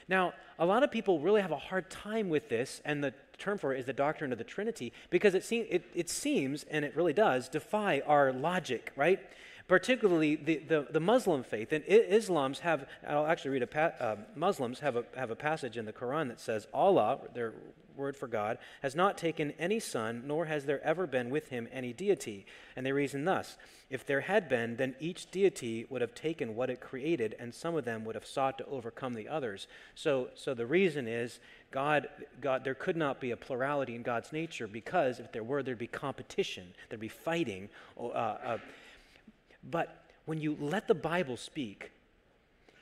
Now, 0.09 0.33
a 0.59 0.66
lot 0.66 0.83
of 0.83 0.90
people 0.90 1.21
really 1.21 1.42
have 1.42 1.52
a 1.52 1.57
hard 1.57 1.88
time 1.90 2.28
with 2.28 2.49
this, 2.49 2.80
and 2.85 3.04
the 3.04 3.14
term 3.38 3.59
for 3.59 3.75
it 3.75 3.80
is 3.80 3.87
the 3.87 3.92
doctrine 3.92 4.33
of 4.33 4.38
the 4.38 4.45
Trinity, 4.45 4.92
because 5.11 5.35
it, 5.35 5.45
seem, 5.45 5.66
it, 5.71 5.85
it 5.95 6.11
seems, 6.11 6.64
and 6.71 6.85
it 6.85 6.95
really 6.97 7.12
does, 7.12 7.49
defy 7.49 8.02
our 8.07 8.33
logic, 8.33 8.92
right? 8.97 9.21
particularly 9.68 10.35
the, 10.35 10.57
the, 10.66 10.87
the, 10.90 11.00
Muslim 11.00 11.42
faith. 11.42 11.73
And 11.73 11.85
Islam's 11.87 12.61
have, 12.61 12.88
I'll 13.07 13.26
actually 13.26 13.50
read 13.50 13.62
a, 13.62 13.66
pa- 13.66 13.92
uh, 14.00 14.16
Muslims 14.35 14.80
have 14.80 14.97
a, 14.97 15.04
have 15.14 15.30
a 15.30 15.37
passage 15.37 15.76
in 15.76 15.85
the 15.85 15.92
Quran 15.92 16.28
that 16.28 16.40
says, 16.40 16.66
Allah, 16.73 17.18
word 17.98 18.16
for 18.16 18.28
God, 18.28 18.58
has 18.82 18.94
not 18.94 19.18
taken 19.18 19.52
any 19.58 19.80
son, 19.80 20.22
nor 20.24 20.46
has 20.46 20.64
there 20.64 20.82
ever 20.84 21.06
been 21.06 21.28
with 21.28 21.48
him 21.48 21.68
any 21.72 21.92
deity. 21.92 22.46
And 22.76 22.86
they 22.86 22.92
reason 22.92 23.24
thus 23.24 23.58
if 23.90 24.06
there 24.06 24.20
had 24.20 24.48
been, 24.48 24.76
then 24.76 24.94
each 25.00 25.30
deity 25.30 25.86
would 25.88 26.02
have 26.02 26.14
taken 26.14 26.54
what 26.54 26.68
it 26.68 26.80
created, 26.80 27.34
and 27.38 27.54
some 27.54 27.74
of 27.74 27.84
them 27.84 28.04
would 28.04 28.14
have 28.14 28.26
sought 28.26 28.58
to 28.58 28.66
overcome 28.66 29.14
the 29.14 29.28
others. 29.28 29.66
So, 29.94 30.28
so 30.34 30.52
the 30.52 30.66
reason 30.66 31.08
is 31.08 31.40
God, 31.70 32.08
God, 32.40 32.64
there 32.64 32.74
could 32.74 32.96
not 32.96 33.18
be 33.18 33.30
a 33.30 33.36
plurality 33.36 33.94
in 33.94 34.02
God's 34.02 34.32
nature 34.32 34.66
because 34.66 35.20
if 35.20 35.32
there 35.32 35.42
were, 35.42 35.62
there'd 35.62 35.78
be 35.78 35.86
competition, 35.86 36.66
there'd 36.88 37.00
be 37.00 37.08
fighting. 37.08 37.70
Uh, 37.98 38.08
uh, 38.08 38.58
but 39.70 40.04
when 40.26 40.40
you 40.40 40.56
let 40.60 40.86
the 40.86 40.94
Bible 40.94 41.38
speak, 41.38 41.90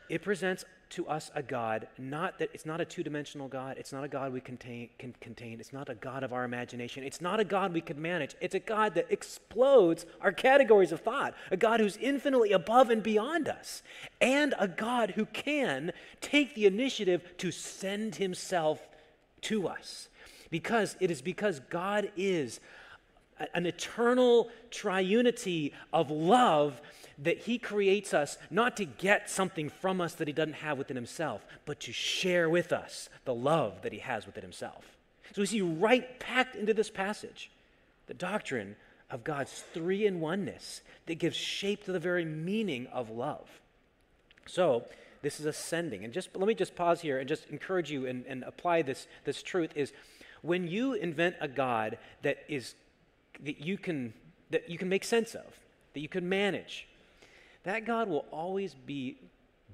it 0.08 0.22
presents 0.22 0.64
to 0.90 1.06
us 1.08 1.30
a 1.34 1.42
God, 1.42 1.88
not 1.98 2.38
that 2.38 2.50
it's 2.54 2.64
not 2.64 2.80
a 2.80 2.84
two 2.84 3.02
dimensional 3.02 3.48
God, 3.48 3.76
it's 3.78 3.92
not 3.92 4.04
a 4.04 4.08
God 4.08 4.32
we 4.32 4.40
contain, 4.40 4.88
can 4.98 5.14
contain, 5.20 5.58
it's 5.58 5.72
not 5.72 5.88
a 5.88 5.94
God 5.94 6.22
of 6.22 6.32
our 6.32 6.44
imagination, 6.44 7.02
it's 7.02 7.20
not 7.20 7.40
a 7.40 7.44
God 7.44 7.72
we 7.72 7.80
could 7.80 7.98
manage. 7.98 8.34
It's 8.40 8.54
a 8.54 8.60
God 8.60 8.94
that 8.94 9.06
explodes 9.10 10.06
our 10.20 10.32
categories 10.32 10.92
of 10.92 11.00
thought, 11.00 11.34
a 11.50 11.56
God 11.56 11.80
who's 11.80 11.96
infinitely 11.96 12.52
above 12.52 12.90
and 12.90 13.02
beyond 13.02 13.48
us, 13.48 13.82
and 14.20 14.54
a 14.58 14.68
God 14.68 15.10
who 15.10 15.26
can 15.26 15.92
take 16.20 16.54
the 16.54 16.66
initiative 16.66 17.36
to 17.38 17.50
send 17.50 18.16
himself 18.16 18.88
to 19.42 19.66
us. 19.66 20.08
Because 20.50 20.96
it 21.00 21.10
is 21.10 21.22
because 21.22 21.60
God 21.68 22.10
is 22.16 22.60
an 23.54 23.66
eternal 23.66 24.50
triunity 24.70 25.72
of 25.92 26.10
love 26.10 26.80
that 27.18 27.38
he 27.38 27.58
creates 27.58 28.12
us 28.12 28.36
not 28.50 28.76
to 28.76 28.84
get 28.84 29.30
something 29.30 29.68
from 29.68 30.00
us 30.00 30.14
that 30.14 30.28
he 30.28 30.32
doesn't 30.32 30.54
have 30.54 30.78
within 30.78 30.96
himself, 30.96 31.46
but 31.64 31.80
to 31.80 31.92
share 31.92 32.48
with 32.48 32.72
us 32.72 33.08
the 33.24 33.34
love 33.34 33.82
that 33.82 33.92
he 33.92 33.98
has 34.00 34.26
within 34.26 34.42
himself. 34.42 34.96
So 35.32 35.42
we 35.42 35.46
see 35.46 35.60
right 35.62 36.18
packed 36.20 36.56
into 36.56 36.74
this 36.74 36.90
passage 36.90 37.50
the 38.06 38.14
doctrine 38.14 38.76
of 39.10 39.24
God's 39.24 39.64
three 39.72 40.06
in 40.06 40.20
oneness 40.20 40.80
that 41.06 41.16
gives 41.16 41.36
shape 41.36 41.84
to 41.84 41.92
the 41.92 41.98
very 41.98 42.24
meaning 42.24 42.86
of 42.88 43.10
love. 43.10 43.48
So, 44.46 44.84
this 45.22 45.40
is 45.40 45.46
ascending. 45.46 46.04
And 46.04 46.12
just 46.12 46.36
let 46.36 46.46
me 46.46 46.54
just 46.54 46.76
pause 46.76 47.00
here 47.00 47.18
and 47.18 47.28
just 47.28 47.48
encourage 47.50 47.90
you 47.90 48.06
and, 48.06 48.24
and 48.26 48.44
apply 48.44 48.82
this, 48.82 49.08
this 49.24 49.42
truth 49.42 49.70
is 49.74 49.92
when 50.42 50.68
you 50.68 50.92
invent 50.92 51.34
a 51.40 51.48
God 51.48 51.98
that 52.22 52.38
is 52.48 52.74
that 53.44 53.60
you 53.60 53.78
can 53.78 54.12
that 54.50 54.70
you 54.70 54.78
can 54.78 54.88
make 54.88 55.04
sense 55.04 55.34
of, 55.34 55.44
that 55.94 56.00
you 56.00 56.08
can 56.08 56.28
manage, 56.28 56.86
that 57.64 57.84
God 57.84 58.08
will 58.08 58.26
always 58.30 58.74
be 58.74 59.16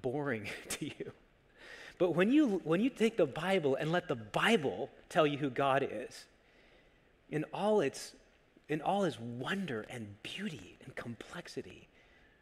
boring 0.00 0.48
to 0.70 0.86
you. 0.86 1.12
But 1.98 2.14
when 2.16 2.32
you 2.32 2.60
when 2.64 2.80
you 2.80 2.90
take 2.90 3.16
the 3.16 3.26
Bible 3.26 3.76
and 3.76 3.92
let 3.92 4.08
the 4.08 4.16
Bible 4.16 4.90
tell 5.08 5.26
you 5.26 5.38
who 5.38 5.50
God 5.50 5.86
is, 5.88 6.24
in 7.30 7.44
all 7.52 7.80
its 7.80 8.14
in 8.68 8.80
all 8.80 9.02
his 9.02 9.18
wonder 9.20 9.84
and 9.90 10.22
beauty 10.22 10.78
and 10.84 10.94
complexity, 10.96 11.88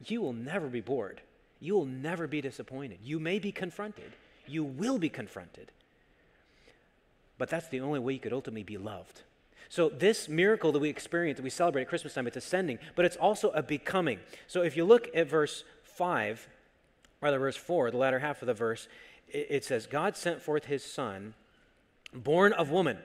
you 0.06 0.20
will 0.20 0.32
never 0.32 0.68
be 0.68 0.80
bored. 0.80 1.20
You 1.60 1.74
will 1.74 1.86
never 1.86 2.26
be 2.26 2.40
disappointed. 2.40 2.98
You 3.02 3.18
may 3.18 3.38
be 3.38 3.52
confronted. 3.52 4.12
You 4.46 4.64
will 4.64 4.98
be 4.98 5.08
confronted. 5.08 5.72
But 7.36 7.50
that's 7.50 7.68
the 7.68 7.80
only 7.80 7.98
way 7.98 8.14
you 8.14 8.18
could 8.18 8.32
ultimately 8.32 8.62
be 8.62 8.78
loved. 8.78 9.22
So, 9.68 9.88
this 9.88 10.28
miracle 10.28 10.72
that 10.72 10.80
we 10.80 10.88
experience, 10.88 11.36
that 11.36 11.42
we 11.44 11.50
celebrate 11.50 11.82
at 11.82 11.88
Christmas 11.88 12.14
time, 12.14 12.26
it's 12.26 12.36
ascending, 12.36 12.78
but 12.96 13.04
it's 13.04 13.16
also 13.16 13.50
a 13.50 13.62
becoming. 13.62 14.18
So, 14.46 14.62
if 14.62 14.76
you 14.76 14.84
look 14.84 15.08
at 15.14 15.28
verse 15.28 15.64
5, 15.84 16.48
rather, 17.20 17.38
verse 17.38 17.56
4, 17.56 17.90
the 17.90 17.96
latter 17.96 18.18
half 18.18 18.42
of 18.42 18.46
the 18.46 18.54
verse, 18.54 18.88
it, 19.28 19.64
says, 19.64 19.86
God 19.86 20.16
sent 20.16 20.42
forth 20.42 20.64
his 20.64 20.84
son, 20.84 21.34
born 22.12 22.52
of 22.52 22.70
woman. 22.70 22.98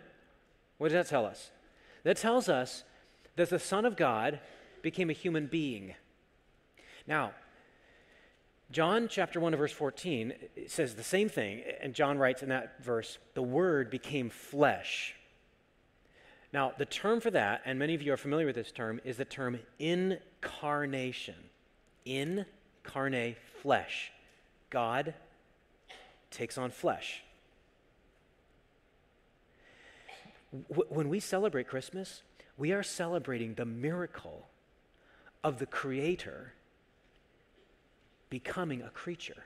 What 0.78 0.88
does 0.90 0.94
that 0.94 1.08
tell 1.08 1.26
us? 1.26 1.52
That 2.04 2.18
tells 2.18 2.50
us 2.50 2.84
that 3.36 3.50
the 3.50 3.60
Son 3.60 3.86
of 3.86 3.96
God 3.96 4.40
became 4.82 5.10
a 5.10 5.14
human 5.14 5.48
being. 5.48 5.94
Now, 7.08 7.34
John 8.72 9.08
chapter 9.08 9.40
1 9.40 9.56
verse 9.56 9.72
14 9.72 10.34
says 10.68 10.96
the 10.96 11.04
same 11.04 11.30
thing, 11.30 11.64
and 11.82 11.94
John 11.94 12.18
writes 12.18 12.42
in 12.42 12.50
that 12.50 12.84
verse, 12.84 13.20
the 13.36 13.44
Word 13.44 13.90
became 13.90 14.30
flesh 14.30 15.16
now, 16.56 16.72
the 16.78 16.86
term 16.86 17.20
for 17.20 17.32
that, 17.32 17.64
and 17.66 17.78
many 17.78 17.96
of 17.96 18.02
you 18.02 18.14
are 18.14 18.18
familiar 18.18 18.46
with 18.46 18.56
this 18.56 18.72
term, 18.72 19.02
is 19.04 19.18
the 19.18 19.26
term 19.26 19.60
incarnation. 19.78 21.36
Incarnate 22.06 23.38
flesh. 23.62 24.14
God 24.70 25.14
takes 26.32 26.58
on 26.58 26.72
flesh. 26.72 27.24
when 30.70 31.10
we 31.10 31.20
celebrate 31.20 31.68
Christmas, 31.68 32.22
we 32.58 32.72
are 32.72 32.84
celebrating 32.84 33.56
the 33.56 33.66
miracle 33.66 34.48
of 35.44 35.60
the 35.60 35.66
Creator 35.66 36.54
becoming 38.30 38.82
a 38.82 38.90
creature. 38.92 39.44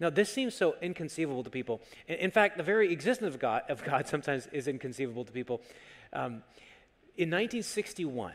Now, 0.00 0.08
this 0.08 0.32
seems 0.32 0.54
so 0.54 0.76
inconceivable 0.80 1.44
to 1.44 1.50
people. 1.50 1.82
In, 2.08 2.30
fact, 2.30 2.56
the 2.56 2.62
very 2.62 2.90
existence 2.90 3.34
of 3.34 3.40
God, 3.40 3.62
of 3.68 3.84
God 3.84 4.06
sometimes 4.08 4.48
is 4.50 4.66
inconceivable 4.66 5.24
to 5.26 5.32
people. 5.32 5.60
Um, 6.12 6.42
in 7.16 7.28
1961, 7.28 8.32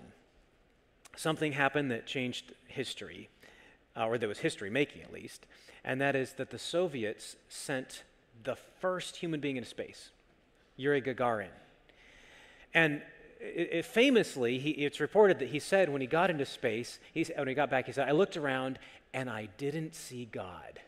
something 1.17 1.53
happened 1.53 1.89
that 1.89 2.05
changed 2.05 2.53
history, 2.67 3.29
uh, 3.97 4.07
or 4.07 4.17
that 4.19 4.27
was 4.27 4.39
history 4.39 4.69
making 4.69 5.01
at 5.01 5.11
least, 5.11 5.47
and 5.83 5.99
that 6.01 6.15
is 6.15 6.33
that 6.33 6.51
the 6.51 6.59
Soviets 6.59 7.35
sent 7.49 8.03
the 8.43 8.55
first 8.79 9.17
human 9.17 9.39
being 9.39 9.57
into 9.57 9.67
space, 9.67 10.11
Yuri 10.77 11.01
Gagarin. 11.01 11.49
And 12.73 13.01
it, 13.39 13.69
it 13.71 13.85
famously, 13.85 14.59
he, 14.59 14.71
it's 14.71 14.99
reported 14.99 15.39
that 15.39 15.49
he 15.49 15.59
said 15.59 15.89
when 15.89 16.01
he 16.01 16.07
got 16.07 16.29
into 16.29 16.45
space, 16.45 16.99
he, 17.11 17.23
when 17.35 17.47
he 17.47 17.53
got 17.53 17.71
back, 17.71 17.87
he 17.87 17.91
said, 17.91 18.07
I 18.07 18.11
looked 18.11 18.37
around 18.37 18.77
and 19.13 19.29
I 19.29 19.47
didn't 19.57 19.95
see 19.95 20.25
God. 20.25 20.79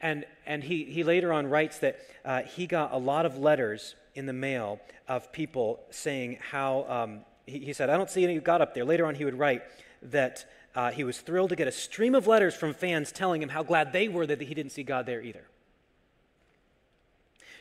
And, 0.00 0.24
and 0.46 0.62
he, 0.62 0.84
he 0.84 1.02
later 1.02 1.32
on 1.32 1.48
writes 1.48 1.78
that 1.78 1.98
uh, 2.24 2.42
he 2.42 2.66
got 2.66 2.92
a 2.92 2.98
lot 2.98 3.26
of 3.26 3.38
letters 3.38 3.96
in 4.14 4.26
the 4.26 4.32
mail 4.32 4.80
of 5.08 5.32
people 5.32 5.80
saying 5.90 6.38
how, 6.50 6.84
um, 6.88 7.20
he, 7.46 7.58
he, 7.60 7.72
said, 7.72 7.90
I 7.90 7.96
don't 7.96 8.10
see 8.10 8.24
any 8.24 8.38
God 8.38 8.60
up 8.60 8.74
there. 8.74 8.84
Later 8.84 9.06
on, 9.06 9.14
he 9.14 9.24
would 9.24 9.38
write 9.38 9.62
that 10.02 10.44
uh, 10.74 10.90
he 10.90 11.02
was 11.02 11.18
thrilled 11.18 11.50
to 11.50 11.56
get 11.56 11.66
a 11.66 11.72
stream 11.72 12.14
of 12.14 12.26
letters 12.26 12.54
from 12.54 12.74
fans 12.74 13.10
telling 13.10 13.42
him 13.42 13.48
how 13.48 13.62
glad 13.62 13.92
they 13.92 14.08
were 14.08 14.26
that 14.26 14.40
he 14.40 14.54
didn't 14.54 14.72
see 14.72 14.84
God 14.84 15.06
there 15.06 15.20
either. 15.20 15.44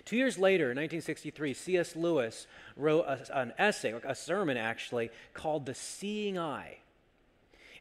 Two 0.06 0.16
years 0.16 0.38
later, 0.38 0.72
in 0.72 0.78
1963, 0.78 1.54
C.S. 1.54 1.96
Lewis 1.96 2.48
wrote 2.78 3.04
a, 3.04 3.20
an 3.38 3.54
essay, 3.58 3.94
a 4.06 4.16
sermon 4.16 4.56
actually, 4.56 5.10
called 5.34 5.66
The 5.66 5.74
Seeing 5.74 6.38
Eye, 6.40 6.78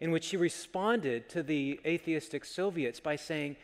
in 0.01 0.11
which 0.11 0.31
he 0.31 0.37
responded 0.37 1.29
to 1.29 1.43
the 1.45 1.79
atheistic 1.87 2.45
Soviets 2.45 2.99
by 2.99 3.15
saying, 3.15 3.55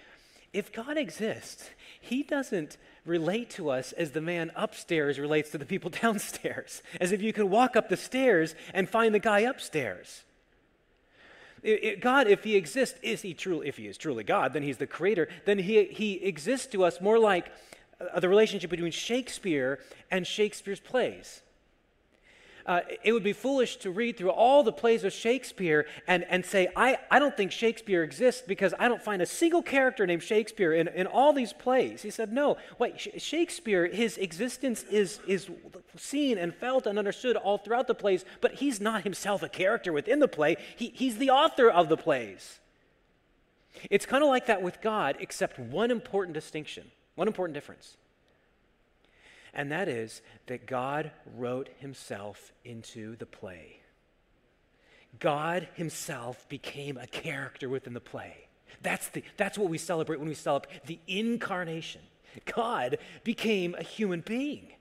if 0.52 0.72
God 0.72 0.98
exists, 0.98 1.70
he 2.00 2.22
doesn't 2.22 2.76
relate 3.04 3.50
to 3.50 3.70
us 3.70 3.92
as 3.92 4.10
the 4.10 4.20
man 4.20 4.52
upstairs 4.54 5.18
relates 5.18 5.50
to 5.50 5.58
the 5.58 5.64
people 5.64 5.90
downstairs, 6.02 6.82
as 7.00 7.12
if 7.12 7.22
you 7.22 7.32
can 7.32 7.50
walk 7.50 7.76
up 7.76 7.88
the 7.88 7.96
stairs 7.96 8.54
and 8.74 8.88
find 8.88 9.14
the 9.14 9.18
guy 9.18 9.40
upstairs. 9.40 10.24
It, 11.62 11.84
it, 11.84 12.00
God, 12.00 12.26
if 12.26 12.44
he 12.44 12.56
exists, 12.56 12.98
is 13.02 13.22
he 13.22 13.34
truly, 13.34 13.68
if 13.68 13.76
he 13.76 13.86
is 13.86 13.96
truly 13.96 14.24
God, 14.24 14.52
then 14.52 14.62
he's 14.62 14.78
the 14.78 14.86
creator, 14.86 15.28
then 15.44 15.58
he, 15.58 15.84
he 15.84 16.14
exists 16.14 16.66
to 16.68 16.84
us 16.84 17.00
more 17.00 17.18
like 17.18 17.50
uh, 18.00 18.18
the 18.20 18.28
relationship 18.28 18.70
between 18.70 18.92
Shakespeare 18.92 19.78
and 20.10 20.26
Shakespeare's 20.26 20.80
plays 20.80 21.42
uh, 22.66 22.80
it 23.02 23.12
would 23.12 23.22
be 23.22 23.32
foolish 23.32 23.76
to 23.76 23.90
read 23.90 24.16
through 24.16 24.30
all 24.30 24.62
the 24.62 24.72
plays 24.72 25.04
of 25.04 25.12
Shakespeare 25.12 25.86
and, 26.06 26.24
and 26.28 26.44
say, 26.44 26.68
I, 26.76 26.98
I 27.10 27.18
don't 27.18 27.36
think 27.36 27.52
Shakespeare 27.52 28.02
exists 28.02 28.42
because 28.46 28.74
I 28.78 28.88
don't 28.88 29.02
find 29.02 29.22
a 29.22 29.26
single 29.26 29.62
character 29.62 30.06
named 30.06 30.22
Shakespeare 30.22 30.72
in, 30.72 30.88
in 30.88 31.06
all 31.06 31.32
these 31.32 31.52
plays. 31.52 32.02
He 32.02 32.10
said, 32.10 32.32
No, 32.32 32.56
wait, 32.78 33.20
Shakespeare, 33.20 33.86
his 33.86 34.18
existence 34.18 34.84
is, 34.84 35.20
is 35.26 35.50
seen 35.96 36.38
and 36.38 36.54
felt 36.54 36.86
and 36.86 36.98
understood 36.98 37.36
all 37.36 37.58
throughout 37.58 37.86
the 37.86 37.94
plays, 37.94 38.24
but 38.40 38.54
he's 38.54 38.80
not 38.80 39.04
himself 39.04 39.42
a 39.42 39.48
character 39.48 39.92
within 39.92 40.20
the 40.20 40.28
play, 40.28 40.56
he, 40.76 40.92
he's 40.94 41.18
the 41.18 41.30
author 41.30 41.70
of 41.70 41.88
the 41.88 41.96
plays. 41.96 42.60
It's 43.90 44.06
kind 44.06 44.22
of 44.22 44.28
like 44.28 44.46
that 44.46 44.62
with 44.62 44.80
God, 44.80 45.16
except 45.20 45.58
one 45.58 45.90
important 45.90 46.34
distinction, 46.34 46.90
one 47.14 47.26
important 47.26 47.54
difference. 47.54 47.96
And 49.54 49.70
that 49.70 49.88
is 49.88 50.22
that 50.46 50.66
God 50.66 51.10
wrote 51.36 51.68
himself 51.78 52.52
into 52.64 53.16
the 53.16 53.26
play. 53.26 53.80
God 55.18 55.68
himself 55.74 56.48
became 56.48 56.96
a 56.96 57.06
character 57.06 57.68
within 57.68 57.92
the 57.92 58.00
play. 58.00 58.48
That's, 58.82 59.08
the, 59.08 59.22
that's 59.36 59.58
what 59.58 59.68
we 59.68 59.78
celebrate 59.78 60.18
when 60.18 60.28
we 60.28 60.34
celebrate 60.34 60.86
the 60.86 60.98
incarnation. 61.06 62.00
God 62.54 62.98
became 63.24 63.74
a 63.78 63.82
human 63.82 64.20
being. 64.20 64.72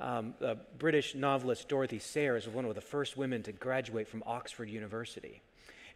Um, 0.00 0.34
British 0.78 1.14
novelist 1.14 1.68
Dorothy 1.68 1.98
Sayers 1.98 2.46
was 2.46 2.54
one 2.54 2.64
of 2.64 2.74
the 2.74 2.80
first 2.80 3.16
women 3.16 3.42
to 3.44 3.52
graduate 3.52 4.08
from 4.08 4.22
Oxford 4.26 4.68
University. 4.68 5.40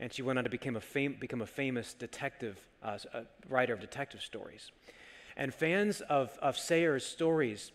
And 0.00 0.12
she 0.12 0.22
went 0.22 0.38
on 0.38 0.44
to 0.44 0.50
become 0.50 0.76
a, 0.76 0.80
fam- 0.80 1.16
become 1.20 1.42
a 1.42 1.46
famous 1.46 1.94
detective, 1.94 2.58
uh, 2.82 2.98
writer 3.48 3.72
of 3.72 3.80
detective 3.80 4.20
stories. 4.20 4.70
And 5.36 5.52
fans 5.52 6.00
of, 6.02 6.36
of 6.40 6.58
Sayers' 6.58 7.04
stories 7.04 7.72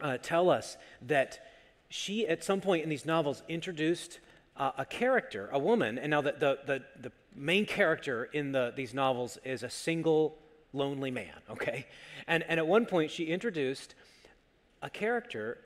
uh, 0.00 0.18
tell 0.22 0.50
us 0.50 0.76
that 1.02 1.40
she, 1.88 2.26
at 2.26 2.44
some 2.44 2.60
point 2.60 2.84
in 2.84 2.88
these 2.88 3.04
novels, 3.04 3.42
introduced 3.48 4.20
uh, 4.56 4.72
a 4.78 4.84
character, 4.84 5.48
a 5.52 5.58
woman, 5.58 5.98
and 5.98 6.10
now 6.10 6.20
the, 6.20 6.32
the, 6.32 6.58
the, 6.66 6.82
the 7.00 7.12
main 7.34 7.66
character 7.66 8.24
in 8.32 8.52
the, 8.52 8.72
these 8.76 8.94
novels 8.94 9.38
is 9.44 9.62
a 9.62 9.70
single, 9.70 10.38
lonely 10.72 11.10
man, 11.10 11.34
okay? 11.50 11.86
And, 12.26 12.44
and 12.48 12.60
at 12.60 12.66
one 12.66 12.86
point, 12.86 13.10
she 13.10 13.24
introduced 13.24 13.94
a 14.82 14.90
character, 14.90 15.58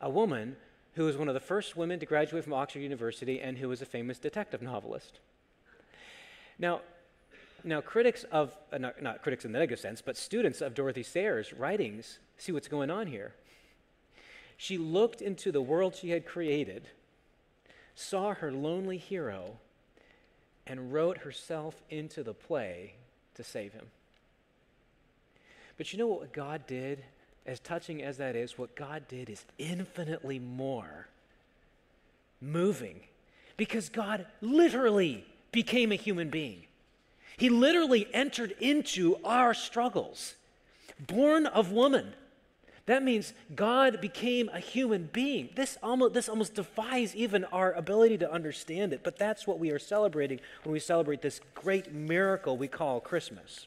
a 0.00 0.10
woman, 0.10 0.56
who 0.94 1.04
was 1.04 1.16
one 1.16 1.28
of 1.28 1.34
the 1.34 1.40
first 1.40 1.76
women 1.76 2.00
to 2.00 2.06
graduate 2.06 2.42
from 2.42 2.54
Oxford 2.54 2.80
University 2.80 3.40
and 3.40 3.58
who 3.58 3.68
was 3.68 3.82
a 3.82 3.86
famous 3.86 4.18
detective 4.18 4.62
novelist. 4.62 5.20
Now, 6.58 6.80
now, 7.66 7.80
critics 7.80 8.24
of, 8.30 8.56
uh, 8.72 8.78
not, 8.78 9.02
not 9.02 9.22
critics 9.22 9.44
in 9.44 9.52
the 9.52 9.58
negative 9.58 9.80
sense, 9.80 10.00
but 10.00 10.16
students 10.16 10.60
of 10.60 10.74
Dorothy 10.74 11.02
Sayers' 11.02 11.52
writings 11.52 12.20
see 12.38 12.52
what's 12.52 12.68
going 12.68 12.90
on 12.90 13.08
here. 13.08 13.34
She 14.56 14.78
looked 14.78 15.20
into 15.20 15.50
the 15.50 15.60
world 15.60 15.96
she 15.96 16.10
had 16.10 16.24
created, 16.24 16.88
saw 17.96 18.34
her 18.34 18.52
lonely 18.52 18.98
hero, 18.98 19.58
and 20.66 20.92
wrote 20.92 21.18
herself 21.18 21.82
into 21.90 22.22
the 22.22 22.34
play 22.34 22.94
to 23.34 23.42
save 23.42 23.72
him. 23.72 23.86
But 25.76 25.92
you 25.92 25.98
know 25.98 26.06
what 26.06 26.32
God 26.32 26.66
did? 26.66 27.04
As 27.44 27.60
touching 27.60 28.02
as 28.02 28.16
that 28.16 28.36
is, 28.36 28.56
what 28.56 28.74
God 28.76 29.06
did 29.08 29.28
is 29.28 29.44
infinitely 29.58 30.38
more 30.38 31.08
moving 32.40 33.00
because 33.56 33.88
God 33.88 34.26
literally 34.40 35.24
became 35.52 35.92
a 35.92 35.96
human 35.96 36.30
being. 36.30 36.62
He 37.36 37.50
literally 37.50 38.08
entered 38.12 38.54
into 38.60 39.16
our 39.24 39.52
struggles. 39.54 40.34
Born 40.98 41.46
of 41.46 41.70
woman. 41.70 42.14
That 42.86 43.02
means 43.02 43.34
God 43.54 44.00
became 44.00 44.48
a 44.52 44.60
human 44.60 45.10
being. 45.12 45.50
This 45.56 45.76
almost, 45.82 46.14
this 46.14 46.28
almost 46.28 46.54
defies 46.54 47.14
even 47.16 47.44
our 47.46 47.72
ability 47.72 48.16
to 48.18 48.32
understand 48.32 48.92
it, 48.92 49.02
but 49.02 49.18
that's 49.18 49.46
what 49.46 49.58
we 49.58 49.70
are 49.72 49.78
celebrating 49.78 50.40
when 50.62 50.72
we 50.72 50.78
celebrate 50.78 51.20
this 51.20 51.40
great 51.54 51.92
miracle 51.92 52.56
we 52.56 52.68
call 52.68 53.00
Christmas. 53.00 53.66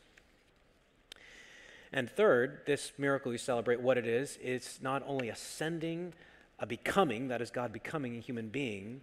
And 1.92 2.10
third, 2.10 2.62
this 2.66 2.94
miracle 2.98 3.32
we 3.32 3.38
celebrate, 3.38 3.82
what 3.82 3.98
it 3.98 4.08
is, 4.08 4.38
it's 4.42 4.82
not 4.82 5.04
only 5.06 5.28
ascending, 5.28 6.14
a 6.60 6.66
becoming, 6.66 7.28
that 7.28 7.42
is 7.42 7.52
God 7.52 7.74
becoming 7.74 8.16
a 8.16 8.22
human 8.22 8.48
being, 8.50 9.02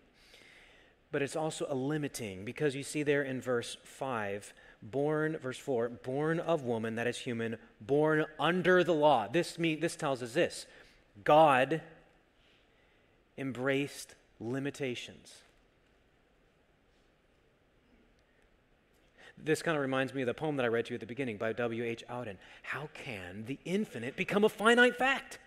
but 1.16 1.22
it's 1.22 1.34
also 1.34 1.66
a 1.70 1.74
limiting 1.74 2.44
because 2.44 2.74
you 2.74 2.82
see 2.82 3.02
there 3.02 3.22
in 3.22 3.40
verse 3.40 3.78
5 3.84 4.52
born 4.82 5.38
verse 5.38 5.56
4 5.56 5.88
born 5.88 6.38
of 6.38 6.62
woman 6.62 6.96
that 6.96 7.06
is 7.06 7.16
human 7.16 7.56
born 7.80 8.26
under 8.38 8.84
the 8.84 8.92
law. 8.92 9.26
This 9.26 9.58
mean, 9.58 9.80
this 9.80 9.96
tells 9.96 10.22
us 10.22 10.34
this. 10.34 10.66
God 11.24 11.80
embraced 13.38 14.14
limitations. 14.40 15.36
This 19.42 19.62
kind 19.62 19.74
of 19.74 19.80
reminds 19.80 20.12
me 20.12 20.20
of 20.20 20.26
the 20.26 20.34
poem 20.34 20.56
that 20.56 20.64
i 20.64 20.68
read 20.68 20.84
to 20.84 20.90
you 20.90 20.96
at 20.96 21.00
the 21.00 21.06
beginning 21.06 21.38
by 21.38 21.54
w.h 21.54 22.04
auden. 22.10 22.36
How 22.62 22.90
can 22.92 23.46
the 23.46 23.58
infinite 23.64 24.16
become 24.16 24.44
a 24.44 24.50
finite 24.50 24.96
fact? 24.96 25.38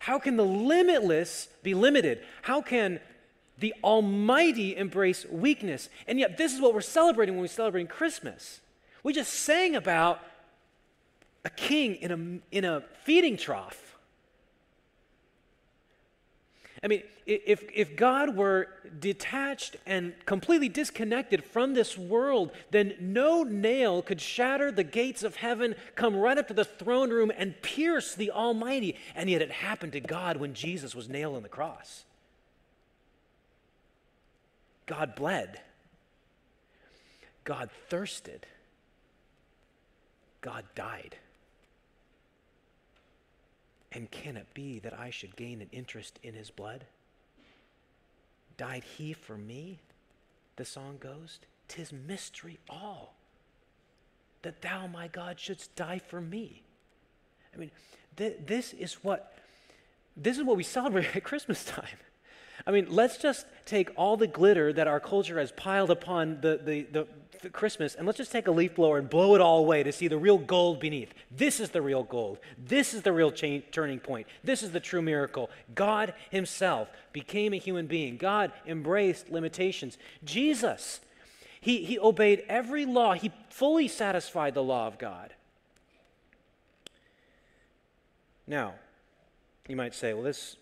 How 0.00 0.18
can 0.18 0.36
the 0.36 0.44
limitless 0.44 1.48
be 1.62 1.72
limited? 1.72 2.22
How 2.42 2.60
can 2.60 3.00
the 3.58 3.74
Almighty 3.82 4.76
embrace 4.76 5.26
weakness. 5.26 5.88
And 6.06 6.18
yet, 6.18 6.36
this 6.36 6.52
is 6.54 6.60
what 6.60 6.74
we're 6.74 6.80
celebrating 6.80 7.34
when 7.34 7.42
we 7.42 7.48
celebrate 7.48 7.88
Christmas. 7.88 8.60
We 9.02 9.12
just 9.12 9.32
sang 9.32 9.74
about 9.74 10.20
a 11.44 11.50
king 11.50 11.96
in 11.96 12.10
a, 12.10 12.56
in 12.56 12.64
a 12.64 12.82
feeding 13.04 13.36
trough. 13.36 13.96
I 16.82 16.86
mean, 16.86 17.02
if, 17.26 17.64
if 17.74 17.96
God 17.96 18.36
were 18.36 18.68
detached 19.00 19.76
and 19.84 20.14
completely 20.26 20.68
disconnected 20.68 21.42
from 21.42 21.74
this 21.74 21.98
world, 21.98 22.52
then 22.70 22.94
no 23.00 23.42
nail 23.42 24.00
could 24.00 24.20
shatter 24.20 24.70
the 24.70 24.84
gates 24.84 25.24
of 25.24 25.36
heaven, 25.36 25.74
come 25.96 26.14
right 26.14 26.38
up 26.38 26.46
to 26.48 26.54
the 26.54 26.64
throne 26.64 27.10
room, 27.10 27.32
and 27.36 27.60
pierce 27.62 28.14
the 28.14 28.30
Almighty. 28.30 28.96
And 29.16 29.28
yet 29.28 29.42
it 29.42 29.50
happened 29.50 29.92
to 29.92 30.00
God 30.00 30.36
when 30.36 30.54
Jesus 30.54 30.94
was 30.94 31.08
nailed 31.08 31.34
on 31.34 31.42
the 31.42 31.48
cross. 31.48 32.04
God 34.88 35.14
bled. 35.14 35.60
God 37.44 37.70
thirsted. 37.88 38.46
God 40.40 40.64
died. 40.74 41.16
And 43.92 44.10
can 44.10 44.36
it 44.36 44.46
be 44.54 44.80
that 44.80 44.98
I 44.98 45.10
should 45.10 45.36
gain 45.36 45.60
an 45.60 45.68
interest 45.72 46.18
in 46.22 46.34
his 46.34 46.50
blood? 46.50 46.84
Died 48.56 48.84
he 48.96 49.12
for 49.12 49.36
me? 49.36 49.78
The 50.56 50.64
song 50.64 50.96
goes. 50.98 51.38
Tis 51.68 51.92
mystery 51.92 52.58
all 52.68 53.14
that 54.42 54.62
thou, 54.62 54.86
my 54.86 55.08
God, 55.08 55.38
shouldst 55.38 55.74
die 55.76 55.98
for 55.98 56.20
me. 56.20 56.62
I 57.54 57.58
mean, 57.58 57.70
th- 58.16 58.38
this 58.46 58.72
is 58.72 58.94
what 59.04 59.34
this 60.16 60.36
is 60.36 60.44
what 60.44 60.56
we 60.56 60.64
celebrate 60.64 61.06
at 61.16 61.24
Christmas 61.24 61.64
time. 61.64 61.98
I 62.66 62.70
mean, 62.70 62.86
let's 62.88 63.18
just 63.18 63.46
take 63.64 63.90
all 63.96 64.16
the 64.16 64.26
glitter 64.26 64.72
that 64.72 64.86
our 64.86 65.00
culture 65.00 65.38
has 65.38 65.52
piled 65.52 65.90
upon 65.90 66.40
the, 66.40 66.60
the, 66.62 66.82
the, 66.90 67.06
the, 67.42 67.50
Christmas 67.50 67.94
and 67.94 68.06
let's 68.06 68.18
just 68.18 68.32
take 68.32 68.48
a 68.48 68.50
leaf 68.50 68.74
blower 68.74 68.98
and 68.98 69.08
blow 69.08 69.34
it 69.34 69.40
all 69.40 69.58
away 69.58 69.82
to 69.82 69.92
see 69.92 70.08
the 70.08 70.18
real 70.18 70.38
gold 70.38 70.80
beneath. 70.80 71.14
This 71.30 71.60
is 71.60 71.70
the 71.70 71.82
real 71.82 72.02
gold. 72.02 72.38
This 72.58 72.94
is 72.94 73.02
the 73.02 73.12
real 73.12 73.30
cha- 73.30 73.62
turning 73.70 74.00
point. 74.00 74.26
This 74.42 74.62
is 74.62 74.72
the 74.72 74.80
true 74.80 75.02
miracle. 75.02 75.50
God 75.74 76.14
Himself 76.30 76.88
became 77.12 77.52
a 77.52 77.58
human 77.58 77.86
being, 77.86 78.16
God 78.16 78.52
embraced 78.66 79.30
limitations. 79.30 79.98
Jesus, 80.24 81.00
He, 81.60 81.84
he 81.84 81.98
obeyed 81.98 82.44
every 82.48 82.84
law, 82.84 83.14
He 83.14 83.30
fully 83.50 83.86
satisfied 83.86 84.54
the 84.54 84.62
law 84.62 84.86
of 84.86 84.98
God. 84.98 85.32
Now, 88.48 88.74
you 89.68 89.76
might 89.76 89.94
say, 89.94 90.14
well, 90.14 90.22
this 90.22 90.56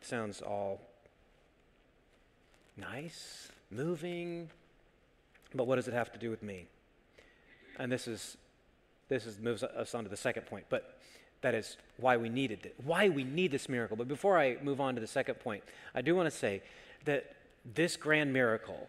sounds 0.00 0.40
all 0.40 0.80
nice, 2.76 3.48
moving, 3.70 4.50
but 5.54 5.66
what 5.66 5.76
does 5.76 5.88
it 5.88 5.94
have 5.94 6.12
to 6.12 6.18
do 6.18 6.30
with 6.30 6.42
me? 6.42 6.66
And 7.78 7.90
this 7.90 8.08
is 8.08 8.36
this 9.08 9.26
is, 9.26 9.38
moves 9.38 9.62
us 9.62 9.94
on 9.94 10.04
to 10.04 10.10
the 10.10 10.16
second 10.16 10.46
point, 10.46 10.66
but 10.68 10.98
that 11.42 11.54
is 11.54 11.76
why 11.96 12.16
we 12.16 12.28
needed 12.28 12.64
it, 12.64 12.74
why 12.84 13.08
we 13.08 13.22
need 13.22 13.52
this 13.52 13.68
miracle. 13.68 13.96
But 13.96 14.08
before 14.08 14.38
I 14.38 14.56
move 14.62 14.80
on 14.80 14.94
to 14.94 15.00
the 15.00 15.06
second 15.06 15.36
point, 15.36 15.62
I 15.94 16.02
do 16.02 16.16
want 16.16 16.26
to 16.26 16.36
say 16.36 16.62
that 17.04 17.36
this 17.74 17.96
grand 17.96 18.32
miracle 18.32 18.88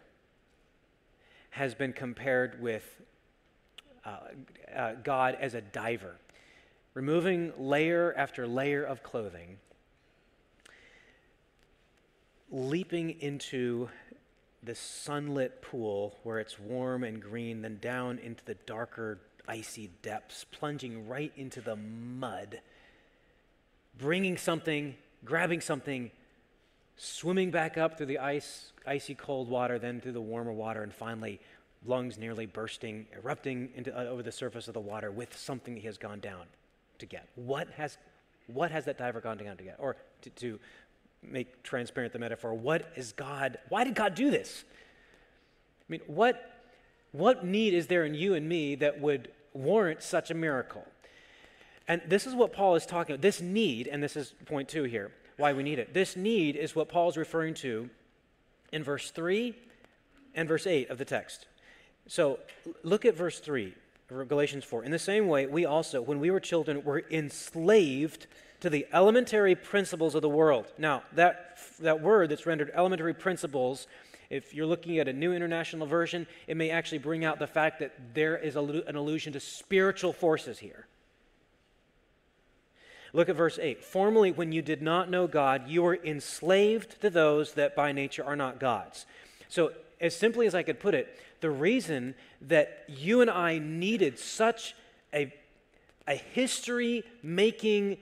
has 1.50 1.74
been 1.74 1.92
compared 1.92 2.60
with 2.60 3.00
uh, 4.04 4.16
uh, 4.74 4.92
God 5.04 5.36
as 5.40 5.54
a 5.54 5.60
diver, 5.60 6.16
removing 6.94 7.52
layer 7.58 8.14
after 8.16 8.46
layer 8.46 8.82
of 8.82 9.02
clothing 9.02 9.58
leaping 12.50 13.10
into 13.20 13.88
the 14.62 14.74
sunlit 14.74 15.62
pool 15.62 16.16
where 16.22 16.38
it's 16.38 16.58
warm 16.58 17.04
and 17.04 17.22
green, 17.22 17.62
then 17.62 17.78
down 17.80 18.18
into 18.18 18.44
the 18.44 18.54
darker, 18.66 19.18
icy 19.46 19.90
depths, 20.02 20.44
plunging 20.50 21.08
right 21.08 21.32
into 21.36 21.60
the 21.60 21.76
mud, 21.76 22.60
bringing 23.98 24.36
something, 24.36 24.94
grabbing 25.24 25.60
something, 25.60 26.10
swimming 26.96 27.50
back 27.50 27.78
up 27.78 27.96
through 27.96 28.06
the 28.06 28.18
ice, 28.18 28.72
icy 28.86 29.14
cold 29.14 29.48
water, 29.48 29.78
then 29.78 30.00
through 30.00 30.12
the 30.12 30.20
warmer 30.20 30.52
water, 30.52 30.82
and 30.82 30.92
finally 30.92 31.40
lungs 31.86 32.18
nearly 32.18 32.46
bursting, 32.46 33.06
erupting 33.16 33.70
into, 33.76 33.96
uh, 33.96 34.04
over 34.04 34.22
the 34.22 34.32
surface 34.32 34.68
of 34.68 34.74
the 34.74 34.80
water 34.80 35.10
with 35.10 35.36
something 35.36 35.76
he 35.76 35.86
has 35.86 35.96
gone 35.96 36.18
down 36.20 36.42
to 36.98 37.06
get. 37.06 37.28
What 37.36 37.68
has, 37.76 37.96
what 38.48 38.70
has 38.72 38.84
that 38.86 38.98
diver 38.98 39.20
gone 39.20 39.38
down 39.38 39.56
to 39.56 39.64
get? 39.64 39.76
Or 39.78 39.96
to, 40.22 40.30
to 40.30 40.58
make 41.22 41.62
transparent 41.62 42.12
the 42.12 42.18
metaphor. 42.18 42.54
What 42.54 42.90
is 42.96 43.12
God? 43.12 43.58
Why 43.68 43.84
did 43.84 43.94
God 43.94 44.14
do 44.14 44.30
this? 44.30 44.64
I 44.68 45.92
mean, 45.92 46.00
what, 46.06 46.62
what 47.12 47.44
need 47.44 47.74
is 47.74 47.86
there 47.86 48.04
in 48.04 48.14
you 48.14 48.34
and 48.34 48.48
me 48.48 48.74
that 48.76 49.00
would 49.00 49.30
warrant 49.52 50.02
such 50.02 50.30
a 50.30 50.34
miracle? 50.34 50.86
And 51.86 52.02
this 52.06 52.26
is 52.26 52.34
what 52.34 52.52
Paul 52.52 52.74
is 52.74 52.84
talking 52.84 53.14
about. 53.14 53.22
This 53.22 53.40
need, 53.40 53.88
and 53.88 54.02
this 54.02 54.16
is 54.16 54.34
point 54.44 54.68
two 54.68 54.84
here, 54.84 55.10
why 55.38 55.52
we 55.52 55.62
need 55.62 55.78
it. 55.78 55.94
This 55.94 56.16
need 56.16 56.56
is 56.56 56.76
what 56.76 56.88
Paul 56.88 57.08
is 57.08 57.16
referring 57.16 57.54
to 57.54 57.88
in 58.72 58.84
verse 58.84 59.10
3 59.10 59.54
and 60.34 60.46
verse 60.46 60.66
8 60.66 60.90
of 60.90 60.98
the 60.98 61.04
text. 61.04 61.46
So 62.06 62.40
look 62.82 63.04
at 63.04 63.16
verse 63.16 63.38
3, 63.40 63.74
Galatians 64.08 64.64
4. 64.64 64.84
In 64.84 64.90
the 64.90 64.98
same 64.98 65.28
way, 65.28 65.46
we 65.46 65.64
also, 65.64 66.02
when 66.02 66.20
we 66.20 66.30
were 66.30 66.40
children, 66.40 66.82
were 66.84 67.04
enslaved 67.10 68.26
to 68.60 68.70
the 68.70 68.86
elementary 68.92 69.54
principles 69.54 70.14
of 70.14 70.22
the 70.22 70.28
world. 70.28 70.66
Now, 70.78 71.02
that, 71.12 71.58
that 71.80 72.00
word 72.00 72.30
that's 72.30 72.46
rendered 72.46 72.70
elementary 72.74 73.14
principles, 73.14 73.86
if 74.30 74.52
you're 74.52 74.66
looking 74.66 74.98
at 74.98 75.08
a 75.08 75.12
new 75.12 75.32
international 75.32 75.86
version, 75.86 76.26
it 76.46 76.56
may 76.56 76.70
actually 76.70 76.98
bring 76.98 77.24
out 77.24 77.38
the 77.38 77.46
fact 77.46 77.78
that 77.80 78.14
there 78.14 78.36
is 78.36 78.56
an 78.56 78.96
allusion 78.96 79.32
to 79.32 79.40
spiritual 79.40 80.12
forces 80.12 80.58
here. 80.58 80.86
Look 83.12 83.28
at 83.28 83.36
verse 83.36 83.58
8. 83.60 83.82
Formerly, 83.82 84.32
when 84.32 84.52
you 84.52 84.60
did 84.60 84.82
not 84.82 85.10
know 85.10 85.26
God, 85.26 85.68
you 85.68 85.82
were 85.82 85.98
enslaved 86.04 87.00
to 87.00 87.10
those 87.10 87.54
that 87.54 87.74
by 87.74 87.92
nature 87.92 88.24
are 88.24 88.36
not 88.36 88.60
gods. 88.60 89.06
So, 89.48 89.72
as 90.00 90.14
simply 90.14 90.46
as 90.46 90.54
I 90.54 90.62
could 90.62 90.78
put 90.78 90.94
it, 90.94 91.18
the 91.40 91.50
reason 91.50 92.14
that 92.42 92.84
you 92.86 93.20
and 93.20 93.30
I 93.30 93.58
needed 93.58 94.18
such 94.18 94.74
a, 95.12 95.32
a 96.06 96.14
history 96.14 97.02
making, 97.22 97.98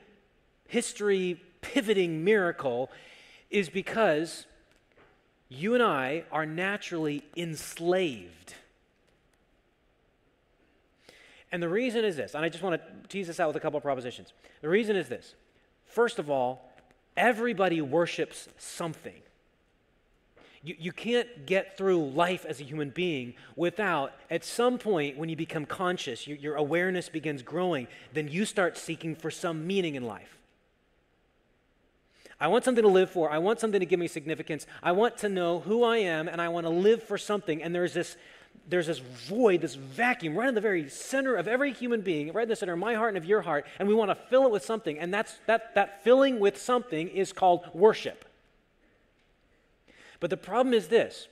history 0.68 1.40
pivoting 1.60 2.24
miracle 2.24 2.90
is 3.50 3.68
because 3.68 4.46
you 5.48 5.74
and 5.74 5.82
I 5.82 6.24
are 6.32 6.46
naturally 6.46 7.22
enslaved. 7.36 8.54
And 11.52 11.62
the 11.62 11.68
reason 11.68 12.04
is 12.04 12.16
this, 12.16 12.34
and 12.34 12.44
I 12.44 12.48
just 12.48 12.62
want 12.62 12.80
to 12.80 13.08
tease 13.08 13.28
this 13.28 13.38
out 13.38 13.48
with 13.48 13.56
a 13.56 13.60
couple 13.60 13.76
of 13.76 13.82
propositions. 13.82 14.32
The 14.60 14.68
reason 14.68 14.96
is 14.96 15.08
this 15.08 15.34
first 15.86 16.18
of 16.18 16.28
all, 16.28 16.68
everybody 17.16 17.80
worships 17.80 18.48
something. 18.58 19.22
You, 20.62 20.74
you 20.78 20.92
can't 20.92 21.46
get 21.46 21.78
through 21.78 22.10
life 22.10 22.44
as 22.44 22.60
a 22.60 22.64
human 22.64 22.90
being 22.90 23.34
without, 23.54 24.12
at 24.30 24.44
some 24.44 24.78
point, 24.78 25.16
when 25.16 25.28
you 25.28 25.36
become 25.36 25.64
conscious, 25.64 26.26
your, 26.26 26.36
your 26.36 26.54
awareness 26.56 27.08
begins 27.08 27.42
growing, 27.42 27.86
then 28.12 28.26
you 28.28 28.44
start 28.44 28.76
seeking 28.76 29.14
for 29.14 29.30
some 29.30 29.66
meaning 29.66 29.94
in 29.94 30.04
life. 30.04 30.36
I 32.38 32.48
want 32.48 32.64
something 32.64 32.82
to 32.82 32.88
live 32.88 33.10
for. 33.10 33.30
I 33.30 33.38
want 33.38 33.60
something 33.60 33.80
to 33.80 33.86
give 33.86 33.98
me 33.98 34.08
significance. 34.08 34.66
I 34.82 34.92
want 34.92 35.16
to 35.18 35.28
know 35.28 35.60
who 35.60 35.82
I 35.82 35.98
am, 35.98 36.28
and 36.28 36.40
I 36.40 36.48
want 36.48 36.66
to 36.66 36.70
live 36.70 37.02
for 37.02 37.16
something. 37.16 37.62
And 37.62 37.74
there's 37.74 37.94
this, 37.94 38.16
there's 38.68 38.88
this 38.88 38.98
void, 38.98 39.62
this 39.62 39.74
vacuum 39.74 40.36
right 40.36 40.48
in 40.48 40.54
the 40.54 40.60
very 40.60 40.88
center 40.90 41.36
of 41.36 41.48
every 41.48 41.72
human 41.72 42.02
being, 42.02 42.32
right 42.32 42.42
in 42.42 42.48
the 42.48 42.56
center 42.56 42.74
of 42.74 42.78
my 42.78 42.94
heart 42.94 43.08
and 43.10 43.16
of 43.16 43.24
your 43.24 43.40
heart, 43.40 43.66
and 43.78 43.88
we 43.88 43.94
want 43.94 44.10
to 44.10 44.14
fill 44.14 44.44
it 44.44 44.50
with 44.50 44.64
something. 44.64 44.98
And 44.98 45.12
that's, 45.14 45.38
that, 45.46 45.74
that 45.74 46.04
filling 46.04 46.38
with 46.38 46.60
something 46.60 47.08
is 47.08 47.32
called 47.32 47.64
worship. 47.72 48.26
But 50.20 50.30
the 50.30 50.36
problem 50.36 50.74
is 50.74 50.88
this 50.88 51.28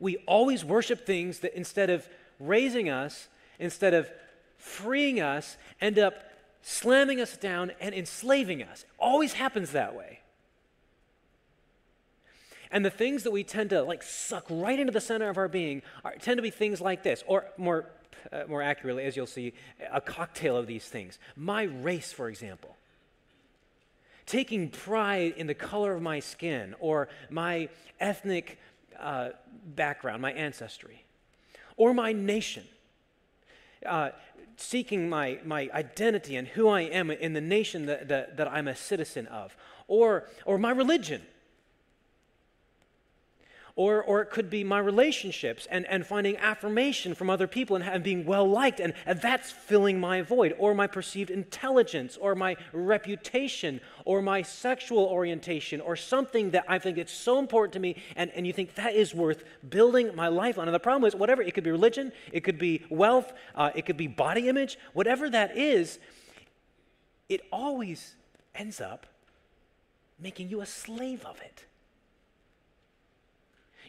we 0.00 0.16
always 0.26 0.64
worship 0.64 1.06
things 1.06 1.38
that 1.40 1.56
instead 1.56 1.88
of 1.88 2.08
raising 2.40 2.88
us, 2.88 3.28
instead 3.60 3.94
of 3.94 4.10
freeing 4.56 5.20
us, 5.20 5.56
end 5.80 5.96
up 5.96 6.24
slamming 6.62 7.20
us 7.20 7.36
down 7.36 7.72
and 7.80 7.94
enslaving 7.94 8.62
us. 8.62 8.82
It 8.82 8.88
always 8.98 9.34
happens 9.34 9.72
that 9.72 9.94
way. 9.94 10.20
And 12.70 12.84
the 12.84 12.90
things 12.90 13.24
that 13.24 13.30
we 13.32 13.44
tend 13.44 13.70
to 13.70 13.82
like 13.82 14.02
suck 14.02 14.46
right 14.48 14.78
into 14.78 14.92
the 14.92 15.00
center 15.00 15.28
of 15.28 15.36
our 15.36 15.48
being 15.48 15.82
are, 16.04 16.14
tend 16.16 16.38
to 16.38 16.42
be 16.42 16.50
things 16.50 16.80
like 16.80 17.02
this, 17.02 17.22
or 17.26 17.46
more, 17.58 17.90
uh, 18.32 18.44
more 18.48 18.62
accurately, 18.62 19.04
as 19.04 19.14
you'll 19.14 19.26
see, 19.26 19.52
a 19.92 20.00
cocktail 20.00 20.56
of 20.56 20.66
these 20.66 20.86
things. 20.86 21.18
My 21.36 21.64
race, 21.64 22.12
for 22.12 22.30
example 22.30 22.76
taking 24.26 24.68
pride 24.68 25.34
in 25.36 25.46
the 25.46 25.54
color 25.54 25.92
of 25.94 26.02
my 26.02 26.20
skin 26.20 26.74
or 26.80 27.08
my 27.30 27.68
ethnic 28.00 28.58
uh, 28.98 29.30
background, 29.64 30.22
my 30.22 30.32
ancestry, 30.32 31.04
or 31.76 31.92
my 31.92 32.12
nation, 32.12 32.64
uh, 33.86 34.10
seeking 34.56 35.08
my, 35.08 35.38
my 35.44 35.68
identity 35.72 36.36
and 36.36 36.48
who 36.48 36.68
I 36.68 36.82
am 36.82 37.10
in 37.10 37.32
the 37.32 37.40
nation 37.40 37.86
that, 37.86 38.08
that, 38.08 38.36
that 38.36 38.48
I'm 38.48 38.68
a 38.68 38.76
citizen 38.76 39.26
of, 39.26 39.56
or, 39.88 40.28
or 40.44 40.58
my 40.58 40.70
religion, 40.70 41.22
or, 43.74 44.02
or 44.02 44.20
it 44.20 44.30
could 44.30 44.50
be 44.50 44.64
my 44.64 44.78
relationships 44.78 45.66
and, 45.70 45.86
and 45.86 46.06
finding 46.06 46.36
affirmation 46.36 47.14
from 47.14 47.30
other 47.30 47.46
people 47.46 47.76
and, 47.76 47.84
and 47.84 48.02
being 48.02 48.24
well 48.24 48.48
liked, 48.48 48.80
and, 48.80 48.92
and 49.06 49.20
that's 49.20 49.50
filling 49.50 49.98
my 49.98 50.22
void, 50.22 50.54
or 50.58 50.74
my 50.74 50.86
perceived 50.86 51.30
intelligence, 51.30 52.16
or 52.16 52.34
my 52.34 52.56
reputation, 52.72 53.80
or 54.04 54.20
my 54.20 54.42
sexual 54.42 55.06
orientation, 55.06 55.80
or 55.80 55.96
something 55.96 56.50
that 56.50 56.64
I 56.68 56.78
think 56.78 56.98
it's 56.98 57.12
so 57.12 57.38
important 57.38 57.72
to 57.74 57.80
me, 57.80 57.96
and, 58.16 58.30
and 58.32 58.46
you 58.46 58.52
think 58.52 58.74
that 58.74 58.94
is 58.94 59.14
worth 59.14 59.44
building 59.68 60.14
my 60.14 60.28
life 60.28 60.58
on. 60.58 60.68
And 60.68 60.74
the 60.74 60.80
problem 60.80 61.08
is, 61.08 61.14
whatever, 61.14 61.42
it 61.42 61.54
could 61.54 61.64
be 61.64 61.70
religion, 61.70 62.12
it 62.32 62.40
could 62.40 62.58
be 62.58 62.84
wealth, 62.90 63.32
uh, 63.54 63.70
it 63.74 63.86
could 63.86 63.96
be 63.96 64.06
body 64.06 64.48
image, 64.48 64.78
whatever 64.92 65.30
that 65.30 65.56
is, 65.56 65.98
it 67.28 67.40
always 67.50 68.16
ends 68.54 68.80
up 68.80 69.06
making 70.18 70.50
you 70.50 70.60
a 70.60 70.66
slave 70.66 71.24
of 71.24 71.40
it. 71.40 71.64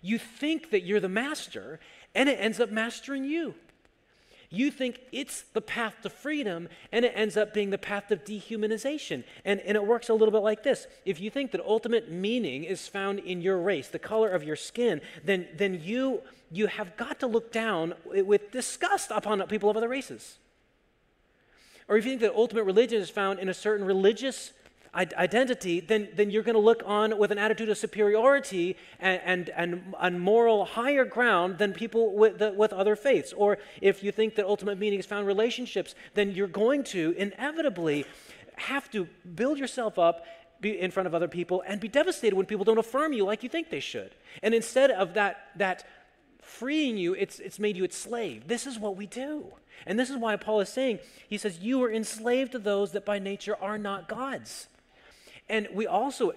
You 0.04 0.20
think 0.20 0.70
that 0.70 0.82
you're 0.82 1.00
the 1.00 1.10
master, 1.10 1.80
and 2.14 2.30
it 2.30 2.38
ends 2.40 2.60
up 2.60 2.70
mastering 2.70 3.24
you. 3.24 3.56
You 4.50 4.70
think 4.70 5.00
it's 5.12 5.42
the 5.54 5.62
path 5.62 5.96
to 6.04 6.12
freedom, 6.12 6.70
and 6.92 7.04
it 7.06 7.14
ends 7.16 7.38
up 7.38 7.56
being 7.56 7.72
the 7.72 7.80
path 7.80 8.12
of 8.12 8.24
dehumanization. 8.24 9.24
And, 9.46 9.60
and 9.62 9.76
it 9.76 9.84
works 9.84 10.10
a 10.10 10.14
little 10.14 10.32
bit 10.32 10.44
like 10.44 10.62
this. 10.62 10.86
If 11.06 11.20
you 11.20 11.32
think 11.32 11.52
that 11.52 11.62
ultimate 11.62 12.12
meaning 12.12 12.64
is 12.64 12.88
found 12.88 13.18
in 13.18 13.42
your 13.42 13.58
race, 13.58 13.88
the 13.88 13.98
color 13.98 14.30
of 14.30 14.44
your 14.44 14.56
skin, 14.56 15.02
then, 15.24 15.48
then 15.56 15.82
you, 15.82 16.22
you 16.52 16.68
have 16.68 16.96
got 16.98 17.20
to 17.22 17.28
look 17.28 17.52
down 17.52 17.96
with 18.06 18.52
disgust 18.52 19.10
upon 19.10 19.42
people 19.48 19.72
of 19.72 19.78
other 19.78 19.90
races. 19.90 20.38
Or 21.88 21.98
if 21.98 22.06
you 22.06 22.12
think 22.12 22.22
that 22.22 22.36
ultimate 22.36 22.66
religion 22.66 23.02
is 23.02 23.10
found 23.10 23.40
in 23.40 23.50
a 23.50 23.54
certain 23.56 23.86
religious 23.86 24.54
identity, 24.96 25.80
then, 25.80 26.10
then 26.16 26.30
you're 26.30 26.44
going 26.44 26.56
to 26.56 26.62
look 26.62 26.84
on 26.86 27.18
with 27.18 27.32
an 27.32 27.38
attitude 27.38 27.70
of 27.70 27.78
superiority 27.78 28.78
and, 29.00 29.22
and, 29.26 29.50
and, 29.50 29.96
and 30.00 30.22
moral 30.22 30.66
higher 30.66 31.06
ground 31.06 31.58
than 31.58 31.74
people 31.74 32.14
with, 32.16 32.38
the, 32.38 32.52
with 32.54 32.72
other 32.72 32.96
faiths. 32.96 33.34
Or 33.34 33.58
if 33.82 34.04
you 34.04 34.12
think 34.12 34.36
that 34.36 34.46
ultimate 34.46 34.78
meaning 34.78 35.00
is 35.00 35.06
found 35.06 35.22
in 35.22 35.28
relationships, 35.28 35.96
then 36.14 36.32
you're 36.32 36.48
going 36.48 36.84
to 36.86 37.16
inevitably 37.18 38.06
have 38.56 38.90
to 38.92 39.08
build 39.36 39.58
yourself 39.58 39.98
up 39.98 40.26
be 40.62 40.80
in 40.80 40.92
front 40.92 41.06
of 41.06 41.14
other 41.14 41.28
people 41.28 41.62
and 41.68 41.82
be 41.82 41.90
devastated 41.90 42.36
when 42.36 42.46
people 42.46 42.64
don't 42.64 42.78
affirm 42.78 43.12
you 43.14 43.26
like 43.26 43.44
you 43.44 43.50
think 43.50 43.70
they 43.70 43.82
should. 43.82 44.16
And 44.42 44.54
instead 44.54 44.92
of 44.92 45.14
that, 45.16 45.50
that 45.58 45.86
freeing 46.42 46.98
you, 46.98 47.14
it's, 47.14 47.40
it's 47.40 47.60
made 47.60 47.78
you 47.78 47.84
its 47.84 47.98
slave. 47.98 48.48
This 48.48 48.66
is 48.66 48.80
what 48.80 48.96
we 48.96 49.06
do. 49.06 49.54
And 49.86 50.00
this 50.00 50.10
is 50.10 50.18
why 50.18 50.36
Paul 50.38 50.62
is 50.62 50.70
saying, 50.70 51.00
he 51.28 51.38
says, 51.38 51.60
You 51.60 51.84
are 51.84 51.92
enslaved 51.92 52.54
to 52.54 52.60
those 52.60 52.94
that 52.94 53.06
by 53.06 53.20
nature 53.20 53.58
are 53.60 53.78
not 53.78 54.08
gods. 54.08 54.68
And 55.50 55.68
we 55.74 55.88
also, 55.88 56.34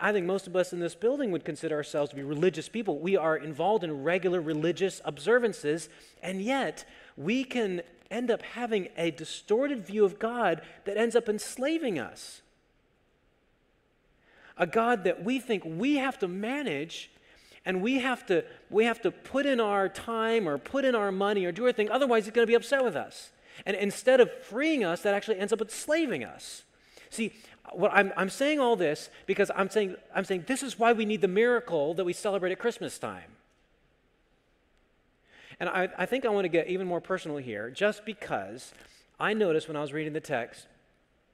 I 0.00 0.12
think 0.12 0.26
most 0.26 0.46
of 0.46 0.56
us 0.56 0.72
in 0.72 0.80
this 0.80 0.94
building 0.94 1.30
would 1.30 1.44
consider 1.44 1.76
ourselves 1.76 2.10
to 2.10 2.16
be 2.16 2.22
religious 2.22 2.68
people. 2.68 2.98
We 2.98 3.16
are 3.16 3.36
involved 3.36 3.84
in 3.84 4.02
regular 4.02 4.40
religious 4.40 5.00
observances, 5.04 5.88
and 6.22 6.42
yet 6.42 6.84
we 7.16 7.44
can 7.44 7.82
end 8.10 8.30
up 8.30 8.42
having 8.42 8.88
a 8.96 9.10
distorted 9.10 9.86
view 9.86 10.04
of 10.04 10.18
God 10.18 10.62
that 10.84 10.96
ends 10.96 11.14
up 11.14 11.28
enslaving 11.28 11.98
us. 11.98 12.42
A 14.56 14.66
God 14.66 15.04
that 15.04 15.22
we 15.22 15.38
think 15.38 15.62
we 15.64 15.96
have 15.96 16.18
to 16.18 16.28
manage 16.28 17.10
and 17.64 17.82
we 17.82 17.98
have 17.98 18.24
to 18.26 18.44
we 18.70 18.86
have 18.86 19.00
to 19.02 19.10
put 19.10 19.46
in 19.46 19.60
our 19.60 19.88
time 19.88 20.48
or 20.48 20.58
put 20.58 20.84
in 20.84 20.94
our 20.94 21.12
money 21.12 21.44
or 21.44 21.52
do 21.52 21.66
our 21.66 21.72
thing 21.72 21.90
otherwise 21.90 22.24
he's 22.24 22.32
going 22.32 22.46
to 22.46 22.50
be 22.50 22.54
upset 22.54 22.82
with 22.82 22.96
us 22.96 23.30
and 23.66 23.76
instead 23.76 24.20
of 24.20 24.32
freeing 24.44 24.84
us 24.84 25.02
that 25.02 25.14
actually 25.14 25.38
ends 25.38 25.52
up 25.52 25.60
enslaving 25.60 26.24
us 26.24 26.64
see 27.10 27.32
well, 27.74 27.90
I'm, 27.92 28.12
I'm 28.16 28.30
saying 28.30 28.60
all 28.60 28.76
this 28.76 29.10
because 29.26 29.50
I'm 29.54 29.70
saying, 29.70 29.96
I'm 30.14 30.24
saying 30.24 30.44
this 30.46 30.62
is 30.62 30.78
why 30.78 30.92
we 30.92 31.04
need 31.04 31.20
the 31.20 31.28
miracle 31.28 31.94
that 31.94 32.04
we 32.04 32.12
celebrate 32.12 32.52
at 32.52 32.58
Christmas 32.58 32.98
time. 32.98 33.32
And 35.60 35.68
I, 35.68 35.88
I 35.98 36.06
think 36.06 36.24
I 36.24 36.28
want 36.28 36.44
to 36.44 36.48
get 36.48 36.68
even 36.68 36.86
more 36.86 37.00
personal 37.00 37.38
here, 37.38 37.70
just 37.70 38.04
because 38.04 38.72
I 39.18 39.34
noticed 39.34 39.66
when 39.66 39.76
I 39.76 39.80
was 39.80 39.92
reading 39.92 40.12
the 40.12 40.20
text 40.20 40.66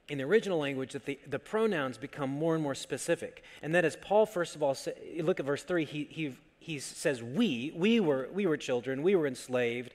in 0.07 0.17
the 0.17 0.23
original 0.23 0.59
language 0.59 0.93
that 0.93 1.05
the, 1.05 1.19
the 1.27 1.39
pronouns 1.39 1.97
become 1.97 2.29
more 2.29 2.53
and 2.53 2.63
more 2.63 2.75
specific. 2.75 3.43
And 3.61 3.73
that 3.75 3.85
is, 3.85 3.95
Paul, 3.95 4.25
first 4.25 4.55
of 4.55 4.63
all, 4.63 4.75
say, 4.75 5.21
look 5.21 5.39
at 5.39 5.45
verse 5.45 5.63
3, 5.63 5.85
he, 5.85 6.07
he, 6.09 6.35
he 6.59 6.79
says, 6.79 7.21
We, 7.21 7.71
we 7.75 7.99
were, 7.99 8.29
we 8.33 8.45
were 8.45 8.57
children, 8.57 9.03
we 9.03 9.15
were 9.15 9.27
enslaved. 9.27 9.93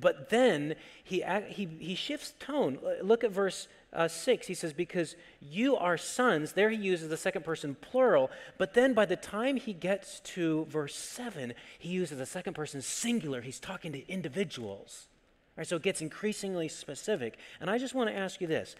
But 0.00 0.30
then 0.30 0.76
he, 1.02 1.24
he, 1.48 1.66
he 1.66 1.94
shifts 1.94 2.34
tone. 2.38 2.78
Look 3.02 3.24
at 3.24 3.32
verse 3.32 3.68
uh, 3.94 4.08
6, 4.08 4.46
he 4.46 4.54
says, 4.54 4.72
Because 4.72 5.16
you 5.40 5.76
are 5.76 5.98
sons. 5.98 6.52
There 6.52 6.70
he 6.70 6.76
uses 6.76 7.08
the 7.08 7.16
second 7.16 7.44
person 7.44 7.76
plural. 7.80 8.30
But 8.56 8.74
then 8.74 8.94
by 8.94 9.04
the 9.04 9.16
time 9.16 9.56
he 9.56 9.72
gets 9.72 10.20
to 10.20 10.64
verse 10.66 10.94
7, 10.94 11.52
he 11.78 11.90
uses 11.90 12.18
the 12.18 12.26
second 12.26 12.54
person 12.54 12.80
singular. 12.80 13.42
He's 13.42 13.60
talking 13.60 13.92
to 13.92 14.08
individuals. 14.08 15.08
Right, 15.56 15.66
so 15.66 15.76
it 15.76 15.82
gets 15.82 16.00
increasingly 16.00 16.68
specific. 16.68 17.36
And 17.60 17.68
I 17.68 17.76
just 17.76 17.94
want 17.94 18.08
to 18.08 18.16
ask 18.16 18.40
you 18.40 18.46
this. 18.46 18.74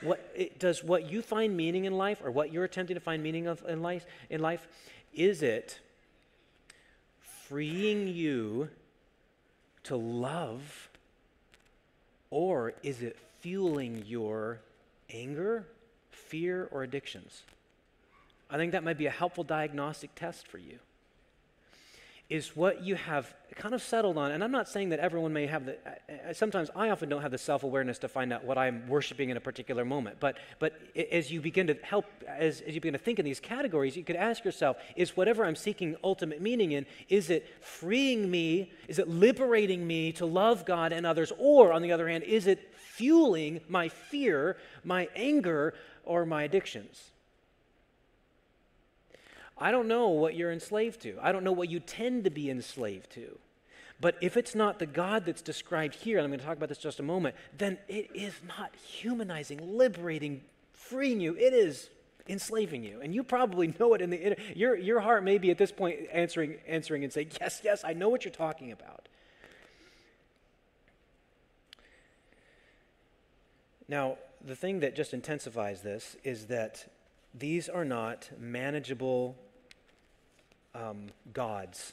What, 0.00 0.32
it, 0.34 0.58
does 0.58 0.82
what 0.82 1.10
you 1.10 1.22
find 1.22 1.56
meaning 1.56 1.84
in 1.84 1.96
life, 1.96 2.20
or 2.22 2.30
what 2.30 2.52
you're 2.52 2.64
attempting 2.64 2.96
to 2.96 3.00
find 3.00 3.22
meaning 3.22 3.46
of 3.46 3.64
in 3.66 3.82
life, 3.82 4.04
in 4.28 4.40
life, 4.40 4.66
is 5.14 5.42
it 5.42 5.78
freeing 7.48 8.08
you 8.08 8.68
to 9.84 9.96
love, 9.96 10.90
or 12.30 12.74
is 12.82 13.00
it 13.00 13.16
fueling 13.46 14.02
your 14.08 14.58
anger, 15.08 15.64
fear, 16.10 16.68
or 16.72 16.82
addictions? 16.82 17.44
I 18.50 18.56
think 18.56 18.72
that 18.72 18.82
might 18.82 18.98
be 18.98 19.06
a 19.06 19.10
helpful 19.10 19.44
diagnostic 19.44 20.16
test 20.16 20.48
for 20.48 20.58
you 20.58 20.80
is 22.28 22.56
what 22.56 22.82
you 22.82 22.96
have 22.96 23.32
kind 23.54 23.72
of 23.72 23.80
settled 23.80 24.18
on. 24.18 24.32
And 24.32 24.42
I'm 24.42 24.50
not 24.50 24.68
saying 24.68 24.88
that 24.88 24.98
everyone 24.98 25.32
may 25.32 25.46
have 25.46 25.64
the, 25.64 25.76
sometimes 26.32 26.70
I 26.74 26.90
often 26.90 27.08
don't 27.08 27.22
have 27.22 27.30
the 27.30 27.38
self 27.38 27.62
awareness 27.62 27.98
to 27.98 28.08
find 28.08 28.32
out 28.32 28.44
what 28.44 28.58
I'm 28.58 28.88
worshiping 28.88 29.30
in 29.30 29.36
a 29.36 29.40
particular 29.40 29.84
moment. 29.84 30.16
But, 30.18 30.38
but 30.58 30.74
as 31.12 31.30
you 31.30 31.40
begin 31.40 31.68
to 31.68 31.74
help, 31.84 32.06
as, 32.26 32.62
as 32.62 32.74
you 32.74 32.80
begin 32.80 32.94
to 32.94 32.98
think 32.98 33.20
in 33.20 33.24
these 33.24 33.38
categories, 33.38 33.96
you 33.96 34.02
could 34.02 34.16
ask 34.16 34.44
yourself 34.44 34.76
is 34.96 35.16
whatever 35.16 35.44
I'm 35.44 35.54
seeking 35.54 35.94
ultimate 36.02 36.42
meaning 36.42 36.72
in, 36.72 36.84
is 37.08 37.30
it 37.30 37.46
freeing 37.60 38.28
me? 38.28 38.72
Is 38.88 38.98
it 38.98 39.08
liberating 39.08 39.86
me 39.86 40.10
to 40.12 40.26
love 40.26 40.64
God 40.64 40.92
and 40.92 41.06
others? 41.06 41.32
Or, 41.38 41.72
on 41.72 41.80
the 41.82 41.92
other 41.92 42.08
hand, 42.08 42.24
is 42.24 42.48
it 42.48 42.72
fueling 42.96 43.60
my 43.68 43.88
fear, 43.88 44.56
my 44.84 45.08
anger, 45.14 45.74
or 46.04 46.26
my 46.26 46.42
addictions? 46.42 47.10
I 49.58 49.70
don't 49.70 49.88
know 49.88 50.08
what 50.08 50.34
you're 50.34 50.52
enslaved 50.52 51.00
to. 51.02 51.16
I 51.20 51.32
don't 51.32 51.44
know 51.44 51.52
what 51.52 51.70
you 51.70 51.80
tend 51.80 52.24
to 52.24 52.30
be 52.30 52.50
enslaved 52.50 53.10
to. 53.12 53.38
But 54.00 54.16
if 54.20 54.36
it's 54.36 54.54
not 54.54 54.78
the 54.78 54.86
God 54.86 55.24
that's 55.24 55.40
described 55.40 55.94
here, 55.94 56.18
and 56.18 56.24
I'm 56.24 56.30
going 56.30 56.40
to 56.40 56.44
talk 56.44 56.56
about 56.56 56.68
this 56.68 56.78
just 56.78 57.00
a 57.00 57.02
moment, 57.02 57.34
then 57.56 57.78
it 57.88 58.10
is 58.14 58.34
not 58.46 58.74
humanizing, 58.76 59.76
liberating, 59.76 60.42
freeing 60.74 61.20
you. 61.20 61.34
It 61.36 61.54
is 61.54 61.88
enslaving 62.28 62.84
you. 62.84 63.00
And 63.00 63.14
you 63.14 63.22
probably 63.22 63.74
know 63.78 63.94
it 63.94 64.02
in 64.02 64.10
the 64.10 64.20
inner, 64.20 64.36
your, 64.54 64.76
your 64.76 65.00
heart 65.00 65.24
may 65.24 65.38
be 65.38 65.50
at 65.50 65.56
this 65.56 65.72
point 65.72 66.00
answering, 66.12 66.56
answering 66.66 67.04
and 67.04 67.12
saying, 67.12 67.30
Yes, 67.40 67.62
yes, 67.64 67.84
I 67.84 67.94
know 67.94 68.10
what 68.10 68.24
you're 68.24 68.32
talking 68.32 68.72
about. 68.72 69.05
Now, 73.88 74.18
the 74.44 74.56
thing 74.56 74.80
that 74.80 74.94
just 74.94 75.14
intensifies 75.14 75.82
this 75.82 76.16
is 76.24 76.46
that 76.46 76.86
these 77.34 77.68
are 77.68 77.84
not 77.84 78.30
manageable 78.38 79.36
um, 80.74 81.06
gods, 81.32 81.92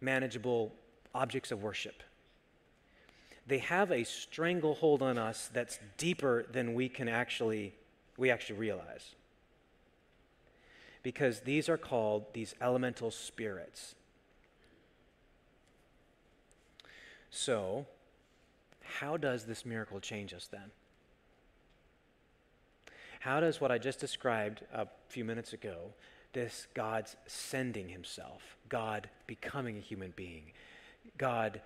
manageable 0.00 0.72
objects 1.14 1.50
of 1.50 1.62
worship. 1.62 2.02
They 3.46 3.58
have 3.58 3.90
a 3.90 4.04
stranglehold 4.04 5.02
on 5.02 5.18
us 5.18 5.50
that's 5.52 5.78
deeper 5.98 6.46
than 6.50 6.74
we 6.74 6.88
can 6.88 7.08
actually 7.08 7.74
we 8.16 8.30
actually 8.30 8.58
realize. 8.58 9.14
Because 11.02 11.40
these 11.40 11.68
are 11.68 11.76
called 11.76 12.32
these 12.32 12.54
elemental 12.60 13.10
spirits. 13.10 13.94
So, 17.30 17.86
how 18.80 19.16
does 19.16 19.44
this 19.44 19.66
miracle 19.66 20.00
change 20.00 20.32
us 20.32 20.48
then? 20.50 20.70
How 23.24 23.40
does 23.40 23.58
what 23.58 23.72
I 23.72 23.78
just 23.78 24.00
described 24.00 24.60
a 24.70 24.86
few 25.08 25.24
minutes 25.24 25.54
ago 25.54 25.94
this 26.34 26.66
God's 26.74 27.16
sending 27.26 27.88
himself, 27.88 28.58
God 28.68 29.08
becoming 29.26 29.78
a 29.78 29.80
human 29.80 30.12
being, 30.14 30.52
God 31.16 31.62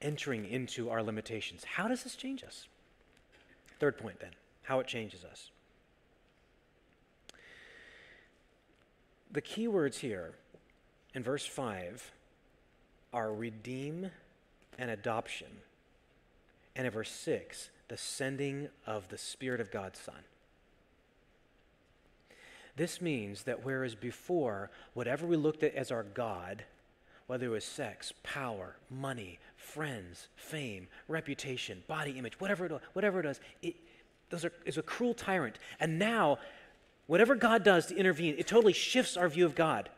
entering 0.00 0.44
into 0.44 0.88
our 0.88 1.02
limitations. 1.02 1.64
How 1.64 1.88
does 1.88 2.04
this 2.04 2.14
change 2.14 2.44
us? 2.44 2.68
Third 3.80 3.98
point, 3.98 4.20
then, 4.20 4.30
how 4.62 4.78
it 4.78 4.86
changes 4.86 5.24
us. 5.24 5.50
The 9.32 9.40
key 9.40 9.66
words 9.66 9.98
here 9.98 10.34
in 11.16 11.24
verse 11.24 11.46
5 11.46 12.12
are 13.12 13.34
redeem 13.34 14.12
and 14.78 14.88
adoption. 14.88 15.48
And 16.76 16.86
in 16.86 16.92
verse 16.92 17.10
6, 17.10 17.70
the 17.88 17.96
sending 17.96 18.68
of 18.86 19.08
the 19.08 19.18
Spirit 19.18 19.60
of 19.60 19.72
God's 19.72 19.98
Son. 19.98 20.22
This 22.80 23.02
means 23.02 23.42
that 23.42 23.62
whereas 23.62 23.94
before, 23.94 24.70
whatever 24.94 25.26
we 25.26 25.36
looked 25.36 25.62
at 25.62 25.74
as 25.74 25.92
our 25.92 26.02
God, 26.02 26.64
whether 27.26 27.44
it 27.44 27.50
was 27.50 27.62
sex, 27.62 28.14
power, 28.22 28.74
money, 28.88 29.38
friends, 29.54 30.28
fame, 30.34 30.88
reputation, 31.06 31.82
body 31.88 32.12
image, 32.12 32.40
whatever 32.40 32.64
it, 32.64 32.72
whatever 32.94 33.20
it 33.20 33.26
is, 33.26 33.38
it 33.60 33.76
those 34.30 34.46
are, 34.46 34.52
is 34.64 34.78
a 34.78 34.82
cruel 34.82 35.12
tyrant. 35.12 35.58
And 35.78 35.98
now, 35.98 36.38
whatever 37.06 37.34
God 37.34 37.64
does 37.64 37.84
to 37.88 37.96
intervene, 37.96 38.36
it 38.38 38.46
totally 38.46 38.72
shifts 38.72 39.14
our 39.14 39.28
view 39.28 39.44
of 39.44 39.54
God. 39.54 39.90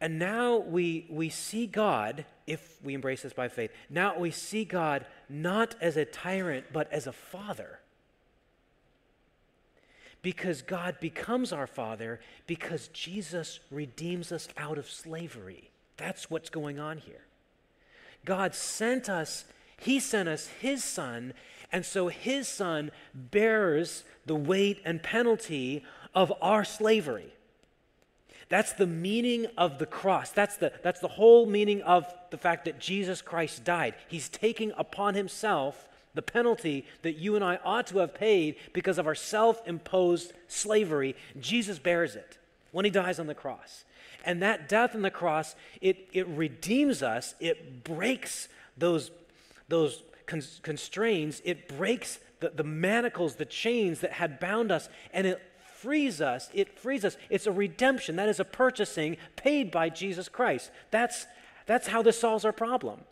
And 0.00 0.20
now 0.20 0.58
we, 0.58 1.04
we 1.10 1.30
see 1.30 1.66
God, 1.66 2.26
if 2.46 2.78
we 2.84 2.94
embrace 2.94 3.22
this 3.22 3.32
by 3.32 3.48
faith, 3.48 3.72
now 3.90 4.16
we 4.16 4.30
see 4.30 4.64
God 4.64 5.04
not 5.28 5.74
as 5.80 5.96
a 5.96 6.04
tyrant, 6.04 6.66
but 6.72 6.92
as 6.92 7.08
a 7.08 7.12
father 7.12 7.80
because 10.22 10.62
God 10.62 10.98
becomes 11.00 11.52
our 11.52 11.66
Father 11.66 12.20
because 12.46 12.88
Jesus 12.88 13.60
redeems 13.70 14.32
us 14.32 14.48
out 14.56 14.78
of 14.78 14.90
slavery. 14.90 15.70
That's 15.96 16.30
what's 16.30 16.50
going 16.50 16.78
on 16.78 16.98
here. 16.98 17.22
God 18.24 18.54
sent 18.54 19.08
us, 19.08 19.44
He 19.78 20.00
sent 20.00 20.28
us 20.28 20.48
His 20.60 20.82
Son, 20.82 21.34
and 21.70 21.84
so 21.84 22.08
His 22.08 22.48
Son 22.48 22.90
bears 23.14 24.04
the 24.26 24.34
weight 24.34 24.80
and 24.84 25.02
penalty 25.02 25.84
of 26.14 26.32
our 26.42 26.64
slavery. 26.64 27.32
That's 28.48 28.72
the 28.72 28.86
meaning 28.86 29.46
of 29.58 29.78
the 29.78 29.86
cross. 29.86 30.30
That's 30.30 30.56
the, 30.56 30.72
that's 30.82 31.00
the 31.00 31.08
whole 31.08 31.46
meaning 31.46 31.82
of 31.82 32.06
the 32.30 32.38
fact 32.38 32.64
that 32.64 32.80
Jesus 32.80 33.20
Christ 33.20 33.62
died. 33.62 33.94
He's 34.08 34.28
taking 34.28 34.72
upon 34.76 35.14
Himself 35.14 35.87
the 36.18 36.22
penalty 36.22 36.84
that 37.02 37.16
you 37.16 37.36
and 37.36 37.44
I 37.44 37.60
ought 37.64 37.86
to 37.86 37.98
have 37.98 38.12
paid 38.12 38.56
because 38.72 38.98
of 38.98 39.06
our 39.06 39.14
self 39.14 39.62
imposed 39.68 40.32
slavery, 40.48 41.14
Jesus 41.38 41.78
bears 41.78 42.16
it 42.16 42.38
when 42.72 42.84
he 42.84 42.90
dies 42.90 43.20
on 43.20 43.28
the 43.28 43.36
cross. 43.36 43.84
And 44.24 44.42
that 44.42 44.68
death 44.68 44.96
on 44.96 45.02
the 45.02 45.12
cross, 45.12 45.54
it, 45.80 46.08
it 46.12 46.26
redeems 46.26 47.04
us, 47.04 47.36
it 47.38 47.84
breaks 47.84 48.48
those, 48.76 49.12
those 49.68 50.02
constraints, 50.26 51.40
it 51.44 51.68
breaks 51.68 52.18
the, 52.40 52.50
the 52.50 52.64
manacles, 52.64 53.36
the 53.36 53.44
chains 53.44 54.00
that 54.00 54.14
had 54.14 54.40
bound 54.40 54.72
us, 54.72 54.88
and 55.12 55.24
it 55.24 55.40
frees 55.76 56.20
us. 56.20 56.50
It 56.52 56.76
frees 56.76 57.04
us. 57.04 57.16
It's 57.30 57.46
a 57.46 57.52
redemption. 57.52 58.16
That 58.16 58.28
is 58.28 58.40
a 58.40 58.44
purchasing 58.44 59.18
paid 59.36 59.70
by 59.70 59.88
Jesus 59.88 60.28
Christ. 60.28 60.72
That's, 60.90 61.26
that's 61.66 61.86
how 61.86 62.02
this 62.02 62.18
solves 62.18 62.44
our 62.44 62.50
problem. 62.50 63.02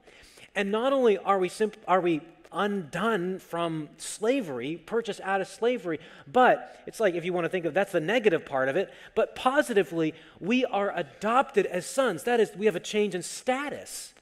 And 0.57 0.73
not 0.73 0.95
only 0.95 1.19
are 1.19 1.38
we, 1.38 1.51
simp- 1.51 1.77
are 1.87 2.01
we 2.01 2.23
undone 2.52 3.38
from 3.38 3.88
slavery, 3.98 4.76
purchased 4.76 5.20
out 5.22 5.40
of 5.40 5.48
slavery. 5.48 5.98
But 6.30 6.82
it's 6.87 7.00
like 7.00 7.14
if 7.14 7.24
you 7.24 7.32
want 7.32 7.44
to 7.44 7.48
think 7.48 7.64
of 7.64 7.74
that's 7.74 7.92
the 7.92 8.00
negative 8.00 8.44
part 8.44 8.68
of 8.68 8.76
it. 8.76 8.92
But 9.14 9.35
positively, 9.35 10.14
we 10.40 10.64
are 10.64 10.92
adopted 10.96 11.66
as 11.66 11.87
sons. 11.87 12.22
That 12.24 12.40
is, 12.40 12.50
we 12.56 12.66
have 12.66 12.76
a 12.76 12.80
change 12.80 13.14
in 13.14 13.22
status. 13.22 14.14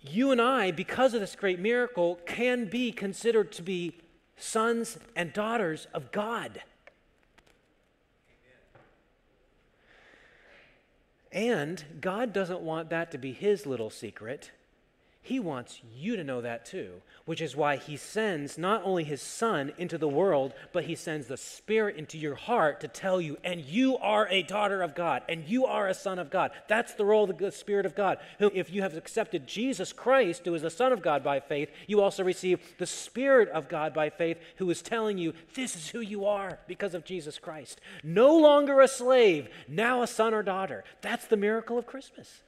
You 0.00 0.30
and 0.30 0.40
I, 0.40 0.70
because 0.70 1.14
of 1.14 1.20
this 1.20 1.34
great 1.34 1.58
miracle, 1.58 2.20
can 2.26 2.66
be 2.66 2.92
considered 2.92 3.52
to 3.52 3.62
be 3.62 3.98
sons 4.36 4.98
and 5.16 5.32
daughters 5.32 5.86
of 5.92 6.12
God. 6.12 6.62
And 11.30 11.84
God 12.00 12.32
doesn't 12.32 12.60
want 12.60 12.90
that 12.90 13.10
to 13.12 13.18
be 13.18 13.32
his 13.32 13.66
little 13.66 13.90
secret. 13.90 14.50
He 15.20 15.40
wants 15.40 15.80
you 15.94 16.16
to 16.16 16.24
know 16.24 16.40
that 16.40 16.64
too, 16.64 17.02
which 17.26 17.42
is 17.42 17.54
why 17.54 17.76
he 17.76 17.98
sends 17.98 18.56
not 18.56 18.82
only 18.84 19.04
his 19.04 19.20
son 19.20 19.72
into 19.76 19.98
the 19.98 20.08
world, 20.08 20.54
but 20.72 20.84
he 20.84 20.94
sends 20.94 21.26
the 21.26 21.36
Spirit 21.36 21.96
into 21.96 22.16
your 22.16 22.36
heart 22.36 22.80
to 22.80 22.88
tell 22.88 23.20
you, 23.20 23.36
and 23.44 23.60
you 23.60 23.98
are 23.98 24.26
a 24.28 24.42
daughter 24.42 24.80
of 24.80 24.94
God, 24.94 25.22
and 25.28 25.46
you 25.46 25.66
are 25.66 25.86
a 25.86 25.92
son 25.92 26.18
of 26.18 26.30
God. 26.30 26.52
That's 26.66 26.94
the 26.94 27.04
role 27.04 27.28
of 27.28 27.36
the 27.36 27.52
Spirit 27.52 27.84
of 27.84 27.94
God. 27.94 28.18
Who, 28.38 28.50
if 28.54 28.72
you 28.72 28.80
have 28.80 28.96
accepted 28.96 29.46
Jesus 29.46 29.92
Christ, 29.92 30.46
who 30.46 30.54
is 30.54 30.62
the 30.62 30.70
Son 30.70 30.92
of 30.92 31.02
God 31.02 31.22
by 31.22 31.40
faith, 31.40 31.70
you 31.86 32.00
also 32.00 32.24
receive 32.24 32.60
the 32.78 32.86
Spirit 32.86 33.50
of 33.50 33.68
God 33.68 33.92
by 33.92 34.08
faith, 34.08 34.38
who 34.56 34.70
is 34.70 34.80
telling 34.80 35.18
you, 35.18 35.34
this 35.54 35.76
is 35.76 35.88
who 35.88 36.00
you 36.00 36.24
are 36.24 36.58
because 36.66 36.94
of 36.94 37.04
Jesus 37.04 37.38
Christ. 37.38 37.80
No 38.02 38.34
longer 38.34 38.80
a 38.80 38.88
slave, 38.88 39.48
now 39.66 40.00
a 40.02 40.06
son 40.06 40.32
or 40.32 40.42
daughter. 40.42 40.84
That's 41.02 41.26
the 41.26 41.36
miracle 41.36 41.76
of 41.76 41.86
Christmas. 41.86 42.42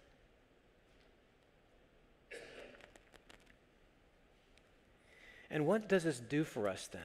And 5.51 5.67
what 5.67 5.89
does 5.89 6.05
this 6.05 6.21
do 6.21 6.45
for 6.45 6.69
us 6.69 6.89
then? 6.93 7.03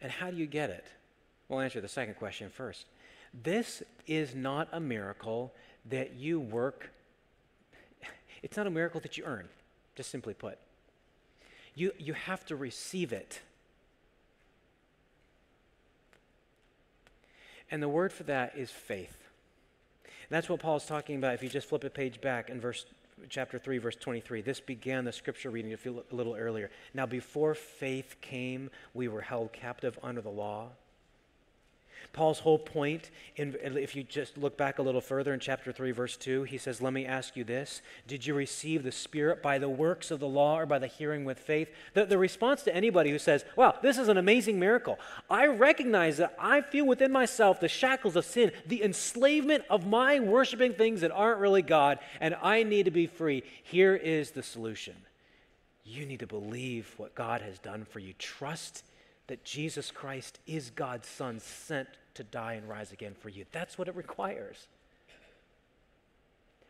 And 0.00 0.12
how 0.12 0.30
do 0.30 0.36
you 0.36 0.46
get 0.46 0.70
it? 0.70 0.84
We'll 1.48 1.60
answer 1.60 1.80
the 1.80 1.88
second 1.88 2.14
question 2.14 2.50
first. 2.50 2.86
This 3.42 3.82
is 4.06 4.34
not 4.34 4.68
a 4.72 4.80
miracle 4.80 5.52
that 5.88 6.14
you 6.14 6.40
work. 6.40 6.90
It's 8.42 8.56
not 8.56 8.66
a 8.66 8.70
miracle 8.70 9.00
that 9.00 9.18
you 9.18 9.24
earn, 9.24 9.48
just 9.96 10.10
simply 10.10 10.34
put. 10.34 10.58
You, 11.74 11.92
you 11.98 12.14
have 12.14 12.44
to 12.46 12.56
receive 12.56 13.12
it. 13.12 13.40
And 17.70 17.82
the 17.82 17.88
word 17.88 18.12
for 18.12 18.24
that 18.24 18.56
is 18.56 18.70
faith. 18.70 19.16
That's 20.28 20.48
what 20.48 20.60
Paul's 20.60 20.86
talking 20.86 21.16
about 21.16 21.34
if 21.34 21.42
you 21.42 21.48
just 21.48 21.68
flip 21.68 21.84
a 21.84 21.90
page 21.90 22.20
back 22.20 22.48
in 22.48 22.60
verse 22.60 22.84
chapter 23.28 23.58
3 23.58 23.78
verse 23.78 23.96
23. 23.96 24.42
This 24.42 24.60
began 24.60 25.04
the 25.04 25.12
scripture 25.12 25.50
reading 25.50 25.72
a 25.72 26.14
little 26.14 26.34
earlier. 26.34 26.70
Now 26.94 27.06
before 27.06 27.54
faith 27.54 28.16
came, 28.20 28.70
we 28.94 29.08
were 29.08 29.20
held 29.20 29.52
captive 29.52 29.98
under 30.02 30.20
the 30.20 30.30
law. 30.30 30.70
Paul's 32.12 32.40
whole 32.40 32.58
point, 32.58 33.10
in, 33.36 33.56
if 33.62 33.94
you 33.94 34.02
just 34.02 34.36
look 34.36 34.56
back 34.56 34.80
a 34.80 34.82
little 34.82 35.00
further 35.00 35.32
in 35.32 35.38
chapter 35.38 35.70
3, 35.70 35.92
verse 35.92 36.16
2, 36.16 36.42
he 36.42 36.58
says, 36.58 36.82
Let 36.82 36.92
me 36.92 37.06
ask 37.06 37.36
you 37.36 37.44
this 37.44 37.82
Did 38.08 38.26
you 38.26 38.34
receive 38.34 38.82
the 38.82 38.90
Spirit 38.90 39.42
by 39.42 39.58
the 39.58 39.68
works 39.68 40.10
of 40.10 40.18
the 40.18 40.26
law 40.26 40.58
or 40.58 40.66
by 40.66 40.80
the 40.80 40.88
hearing 40.88 41.24
with 41.24 41.38
faith? 41.38 41.70
The, 41.94 42.04
the 42.04 42.18
response 42.18 42.62
to 42.62 42.74
anybody 42.74 43.10
who 43.10 43.18
says, 43.18 43.44
Wow, 43.54 43.76
this 43.80 43.96
is 43.96 44.08
an 44.08 44.16
amazing 44.16 44.58
miracle. 44.58 44.98
I 45.28 45.46
recognize 45.46 46.16
that 46.16 46.34
I 46.38 46.62
feel 46.62 46.84
within 46.84 47.12
myself 47.12 47.60
the 47.60 47.68
shackles 47.68 48.16
of 48.16 48.24
sin, 48.24 48.50
the 48.66 48.82
enslavement 48.82 49.64
of 49.70 49.86
my 49.86 50.18
worshiping 50.18 50.72
things 50.72 51.02
that 51.02 51.12
aren't 51.12 51.38
really 51.38 51.62
God, 51.62 52.00
and 52.20 52.36
I 52.42 52.64
need 52.64 52.86
to 52.86 52.90
be 52.90 53.06
free. 53.06 53.44
Here 53.62 53.94
is 53.94 54.32
the 54.32 54.42
solution. 54.42 54.96
You 55.84 56.06
need 56.06 56.20
to 56.20 56.26
believe 56.26 56.92
what 56.96 57.14
God 57.14 57.40
has 57.40 57.58
done 57.58 57.84
for 57.84 58.00
you. 58.00 58.14
Trust 58.18 58.84
that 59.30 59.44
Jesus 59.44 59.92
Christ 59.92 60.40
is 60.44 60.70
God's 60.70 61.06
Son 61.06 61.38
sent 61.38 61.88
to 62.14 62.24
die 62.24 62.54
and 62.54 62.68
rise 62.68 62.90
again 62.90 63.14
for 63.14 63.28
you. 63.28 63.44
That's 63.52 63.78
what 63.78 63.86
it 63.86 63.94
requires. 63.94 64.66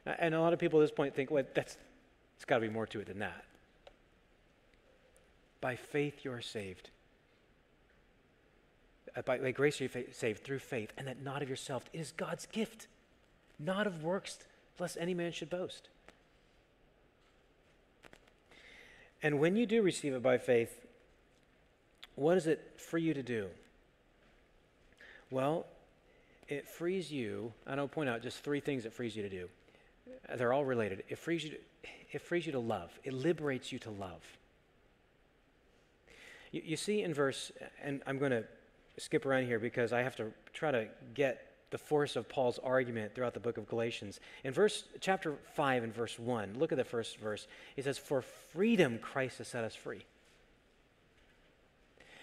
And 0.05 0.35
a 0.35 0.41
lot 0.43 0.53
of 0.53 0.59
people 0.59 0.79
at 0.79 0.85
this 0.85 0.91
point 0.91 1.15
think, 1.15 1.31
well, 1.31 1.45
that's, 1.55 1.79
it's 2.37 2.45
got 2.45 2.57
to 2.57 2.61
be 2.61 2.69
more 2.69 2.87
to 2.89 3.01
it 3.01 3.07
than 3.07 3.21
that. 3.21 3.45
By 5.63 5.75
faith, 5.75 6.23
you 6.23 6.33
are 6.33 6.43
saved. 6.43 6.91
Uh, 9.17 9.23
by, 9.23 9.39
by 9.39 9.53
grace, 9.53 9.81
you're 9.81 9.89
saved 10.13 10.45
through 10.45 10.59
faith, 10.59 10.93
and 10.99 11.07
that 11.07 11.23
not 11.23 11.41
of 11.41 11.49
yourself. 11.49 11.85
It 11.95 12.01
is 12.01 12.13
God's 12.13 12.45
gift, 12.45 12.89
not 13.59 13.87
of 13.87 14.03
works, 14.03 14.39
lest 14.79 14.99
any 15.01 15.15
man 15.15 15.33
should 15.33 15.49
boast. 15.49 15.89
And 19.23 19.41
when 19.41 19.57
you 19.57 19.65
do 19.65 19.81
receive 19.81 20.13
it 20.13 20.23
by 20.23 20.37
faith, 20.37 20.87
what 22.15 22.37
is 22.37 22.47
it 22.47 22.61
for 22.77 22.99
you 22.99 23.15
to 23.15 23.23
do? 23.23 23.47
Well, 25.31 25.67
it 26.49 26.69
frees 26.69 27.13
you, 27.13 27.53
and 27.67 27.79
I'll 27.79 27.89
point 27.89 28.09
out 28.09 28.23
just 28.23 28.43
three 28.43 28.61
things 28.61 28.85
it 28.85 28.93
frees 28.93 29.15
you 29.15 29.23
to 29.23 29.29
do. 29.29 29.49
They're 30.37 30.53
all 30.53 30.65
related. 30.65 31.05
It 31.09 31.19
frees 31.19 31.45
you 31.45 31.51
to, 31.51 31.57
it 32.13 32.21
frees 32.21 32.47
you 32.47 32.53
to 32.53 32.59
love, 32.59 32.91
it 33.05 33.13
liberates 33.13 33.73
you 33.73 33.79
to 33.81 33.91
love. 33.91 34.23
You, 36.51 36.63
you 36.65 36.77
see 36.77 37.03
in 37.03 37.15
verse, 37.15 37.53
and 37.83 38.03
I'm 38.07 38.19
going 38.19 38.33
to 38.33 38.45
skip 38.99 39.25
around 39.25 39.47
here 39.47 39.59
because 39.59 39.93
I 39.93 40.03
have 40.03 40.17
to 40.17 40.33
try 40.53 40.71
to 40.71 40.89
get 41.15 41.47
the 41.71 41.79
force 41.79 42.17
of 42.17 42.29
Paul's 42.29 42.59
argument 42.59 43.15
throughout 43.15 43.35
the 43.35 43.41
book 43.41 43.57
of 43.57 43.69
Galatians. 43.69 44.19
In 44.43 44.53
verse 44.53 44.85
chapter 45.01 45.37
5 45.55 45.85
and 45.85 45.95
verse 45.95 46.19
1, 46.19 46.55
look 46.59 46.73
at 46.73 46.79
the 46.79 46.85
first 46.85 47.19
verse. 47.19 47.47
He 47.77 47.83
says, 47.83 47.97
For 47.97 48.23
freedom 48.23 48.99
Christ 48.99 49.39
has 49.39 49.49
set 49.49 49.63
us 49.63 49.75
free. 49.75 50.05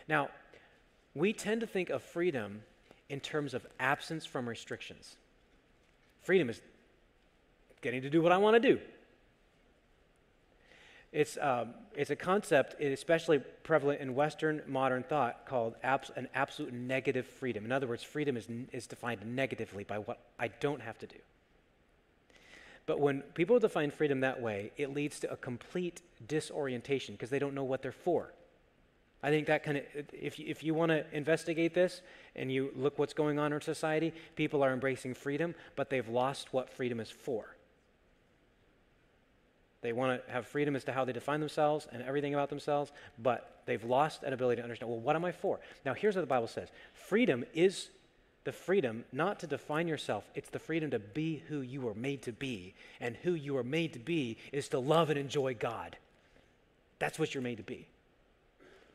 Now, 0.08 0.30
we 1.14 1.34
tend 1.34 1.62
to 1.62 1.68
think 1.68 1.90
of 1.90 2.02
freedom 2.04 2.62
in 3.10 3.20
terms 3.20 3.54
of 3.54 3.66
absence 3.80 4.26
from 4.26 4.48
restrictions. 4.48 5.16
Freedom 6.24 6.50
is 6.50 6.62
getting 7.82 8.02
to 8.02 8.10
do 8.10 8.22
what 8.22 8.32
I 8.32 8.38
want 8.38 8.62
to 8.62 8.74
do. 8.74 8.80
It's, 11.14 11.38
um, 11.42 11.74
it's 11.96 12.10
a 12.10 12.16
concept, 12.16 12.80
especially 12.82 13.40
prevalent 13.40 14.02
in 14.02 14.14
Western 14.14 14.62
modern 14.68 15.04
thought, 15.04 15.46
called 15.46 15.76
abs- 15.82 16.12
an 16.16 16.28
absolute 16.36 16.74
negative 16.74 17.26
freedom. 17.26 17.64
In 17.64 17.72
other 17.72 17.88
words, 17.88 18.04
freedom 18.04 18.36
is, 18.36 18.48
is 18.74 18.88
defined 18.88 19.26
negatively 19.26 19.84
by 19.84 20.00
what 20.00 20.20
I 20.38 20.50
don't 20.50 20.82
have 20.82 21.00
to 21.00 21.08
do. 21.08 21.18
But 22.86 23.00
when 23.00 23.22
people 23.22 23.58
define 23.60 23.92
freedom 23.92 24.20
that 24.22 24.42
way, 24.42 24.72
it 24.78 24.94
leads 24.94 25.20
to 25.22 25.32
a 25.32 25.38
complete 25.38 26.02
disorientation 26.28 27.16
because 27.16 27.30
they 27.30 27.40
don't 27.40 27.54
know 27.54 27.64
what 27.64 27.82
they're 27.82 27.92
for. 27.92 28.34
I 29.24 29.30
think 29.30 29.48
that 29.48 29.64
kind 29.64 29.78
of, 29.78 29.84
if 30.14 30.38
you, 30.38 30.46
if 30.48 30.64
you 30.64 30.74
want 30.74 30.92
to 30.92 31.04
investigate 31.12 31.74
this 31.74 32.02
and 32.36 32.52
you 32.52 32.72
look 32.76 33.00
what's 33.00 33.14
going 33.14 33.40
on 33.40 33.52
in 33.52 33.62
society, 33.62 34.14
people 34.36 34.64
are 34.64 34.72
embracing 34.72 35.16
freedom, 35.16 35.56
but 35.76 35.90
they've 35.90 36.08
lost 36.08 36.54
what 36.54 36.70
freedom 36.70 37.00
is 37.00 37.10
for. 37.10 37.56
They 39.82 39.94
want 39.94 40.26
to 40.26 40.32
have 40.32 40.46
freedom 40.46 40.76
as 40.76 40.84
to 40.86 40.92
how 40.92 41.06
they 41.06 41.14
define 41.14 41.40
themselves 41.40 41.88
and 41.92 42.04
everything 42.04 42.34
about 42.34 42.50
themselves, 42.50 42.92
but 43.20 43.62
they've 43.66 43.84
lost 43.84 44.24
an 44.24 44.34
ability 44.34 44.58
to 44.58 44.64
understand, 44.64 44.92
well, 44.92 45.00
what 45.00 45.16
am 45.16 45.26
I 45.26 45.32
for? 45.32 45.60
Now, 45.86 45.94
here's 45.94 46.16
what 46.16 46.22
the 46.22 46.28
Bible 46.28 46.48
says 46.48 46.70
freedom 46.94 47.44
is 47.54 47.90
the 48.44 48.52
freedom 48.52 49.04
not 49.12 49.40
to 49.42 49.48
define 49.48 49.88
yourself, 49.88 50.30
it's 50.34 50.50
the 50.50 50.60
freedom 50.60 50.92
to 50.92 51.00
be 51.00 51.44
who 51.48 51.62
you 51.62 51.82
were 51.82 51.94
made 51.94 52.22
to 52.24 52.32
be. 52.32 52.76
And 53.00 53.18
who 53.18 53.34
you 53.34 53.58
are 53.58 53.64
made 53.64 53.94
to 53.94 54.00
be 54.00 54.38
is 54.52 54.70
to 54.70 54.80
love 54.80 55.10
and 55.10 55.20
enjoy 55.20 55.54
God. 55.56 55.98
That's 57.00 57.20
what 57.20 57.34
you're 57.34 57.44
made 57.44 57.58
to 57.58 57.64
be. 57.64 57.88